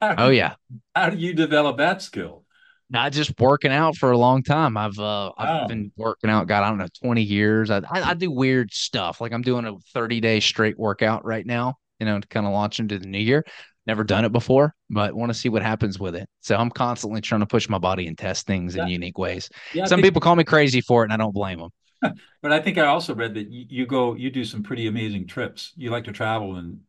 How 0.00 0.14
oh 0.18 0.28
yeah. 0.28 0.54
How 0.94 1.10
do 1.10 1.16
you 1.16 1.32
develop 1.32 1.78
that 1.78 2.02
skill? 2.02 2.44
not 2.88 3.12
just 3.12 3.38
working 3.40 3.72
out 3.72 3.96
for 3.96 4.10
a 4.10 4.18
long 4.18 4.42
time. 4.42 4.76
I've 4.76 4.98
uh 4.98 5.32
I've 5.36 5.64
oh. 5.64 5.68
been 5.68 5.92
working 5.96 6.30
out, 6.30 6.46
God, 6.46 6.62
I 6.62 6.68
don't 6.68 6.78
know, 6.78 6.88
20 7.02 7.22
years. 7.22 7.70
I, 7.70 7.78
I, 7.78 8.10
I 8.10 8.14
do 8.14 8.30
weird 8.30 8.72
stuff. 8.72 9.20
Like 9.20 9.32
I'm 9.32 9.42
doing 9.42 9.64
a 9.64 9.74
30 9.92 10.20
day 10.20 10.40
straight 10.40 10.78
workout 10.78 11.24
right 11.24 11.44
now, 11.44 11.74
you 11.98 12.06
know, 12.06 12.20
to 12.20 12.28
kind 12.28 12.46
of 12.46 12.52
launch 12.52 12.78
into 12.78 12.98
the 12.98 13.06
new 13.06 13.18
year. 13.18 13.44
Never 13.86 14.02
done 14.02 14.24
it 14.24 14.32
before, 14.32 14.74
but 14.90 15.14
want 15.14 15.30
to 15.30 15.34
see 15.34 15.48
what 15.48 15.62
happens 15.62 15.98
with 15.98 16.16
it. 16.16 16.28
So 16.40 16.56
I'm 16.56 16.70
constantly 16.70 17.20
trying 17.20 17.40
to 17.40 17.46
push 17.46 17.68
my 17.68 17.78
body 17.78 18.06
and 18.06 18.18
test 18.18 18.46
things 18.46 18.74
yeah. 18.74 18.82
in 18.82 18.88
unique 18.88 19.18
ways. 19.18 19.48
Yeah, 19.72 19.84
some 19.84 19.98
think, 19.98 20.06
people 20.06 20.20
call 20.20 20.34
me 20.34 20.44
crazy 20.44 20.80
for 20.80 21.02
it, 21.02 21.06
and 21.06 21.12
I 21.12 21.16
don't 21.16 21.34
blame 21.34 21.60
them. 21.60 21.70
But 22.42 22.52
I 22.52 22.60
think 22.60 22.78
I 22.78 22.86
also 22.86 23.14
read 23.14 23.34
that 23.34 23.48
you 23.50 23.86
go, 23.86 24.14
you 24.14 24.30
do 24.30 24.44
some 24.44 24.62
pretty 24.62 24.86
amazing 24.86 25.26
trips. 25.26 25.72
You 25.76 25.90
like 25.90 26.04
to 26.04 26.12
travel 26.12 26.56
and 26.56 26.80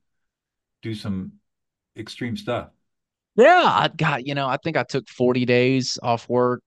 do 0.83 0.93
some 0.93 1.33
extreme 1.97 2.37
stuff. 2.37 2.69
Yeah, 3.35 3.63
I 3.65 3.87
got, 3.87 4.25
you 4.25 4.35
know, 4.35 4.47
I 4.47 4.57
think 4.57 4.77
I 4.77 4.83
took 4.83 5.07
40 5.09 5.45
days 5.45 5.97
off 6.01 6.27
work 6.27 6.61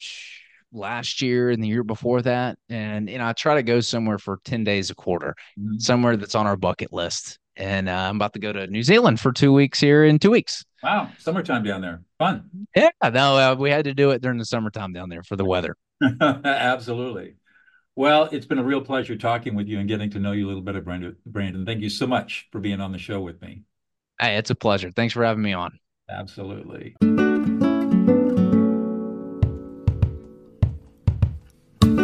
last 0.72 1.22
year 1.22 1.50
and 1.50 1.62
the 1.62 1.68
year 1.68 1.84
before 1.84 2.22
that. 2.22 2.58
And, 2.68 3.08
you 3.08 3.18
know, 3.18 3.26
I 3.26 3.32
try 3.32 3.54
to 3.54 3.62
go 3.62 3.80
somewhere 3.80 4.18
for 4.18 4.38
10 4.44 4.64
days 4.64 4.90
a 4.90 4.94
quarter, 4.94 5.34
mm-hmm. 5.58 5.78
somewhere 5.78 6.16
that's 6.16 6.34
on 6.34 6.46
our 6.46 6.56
bucket 6.56 6.92
list. 6.92 7.38
And 7.58 7.88
uh, 7.88 7.92
I'm 7.92 8.16
about 8.16 8.32
to 8.34 8.38
go 8.38 8.52
to 8.52 8.66
New 8.68 8.84
Zealand 8.84 9.18
for 9.18 9.32
two 9.32 9.52
weeks 9.52 9.80
here 9.80 10.04
in 10.04 10.18
two 10.18 10.30
weeks. 10.30 10.64
Wow. 10.82 11.10
Summertime 11.18 11.64
down 11.64 11.80
there. 11.80 12.02
Fun. 12.18 12.48
Yeah. 12.74 12.90
No, 13.02 13.36
uh, 13.36 13.56
we 13.58 13.70
had 13.70 13.84
to 13.84 13.94
do 13.94 14.10
it 14.12 14.22
during 14.22 14.38
the 14.38 14.44
summertime 14.44 14.92
down 14.92 15.08
there 15.08 15.24
for 15.24 15.34
the 15.34 15.44
weather. 15.44 15.76
Absolutely. 16.20 17.34
Well, 17.96 18.28
it's 18.30 18.46
been 18.46 18.58
a 18.58 18.64
real 18.64 18.80
pleasure 18.80 19.16
talking 19.16 19.56
with 19.56 19.66
you 19.66 19.80
and 19.80 19.88
getting 19.88 20.08
to 20.10 20.20
know 20.20 20.30
you 20.30 20.46
a 20.46 20.48
little 20.48 20.62
better, 20.62 20.80
Brandon. 20.80 21.66
Thank 21.66 21.80
you 21.80 21.90
so 21.90 22.06
much 22.06 22.46
for 22.52 22.60
being 22.60 22.80
on 22.80 22.92
the 22.92 22.98
show 22.98 23.20
with 23.20 23.42
me. 23.42 23.62
Hey, 24.20 24.36
it's 24.36 24.50
a 24.50 24.54
pleasure. 24.54 24.92
Thanks 24.92 25.14
for 25.14 25.24
having 25.24 25.42
me 25.42 25.52
on. 25.52 25.80
Absolutely. 26.08 26.94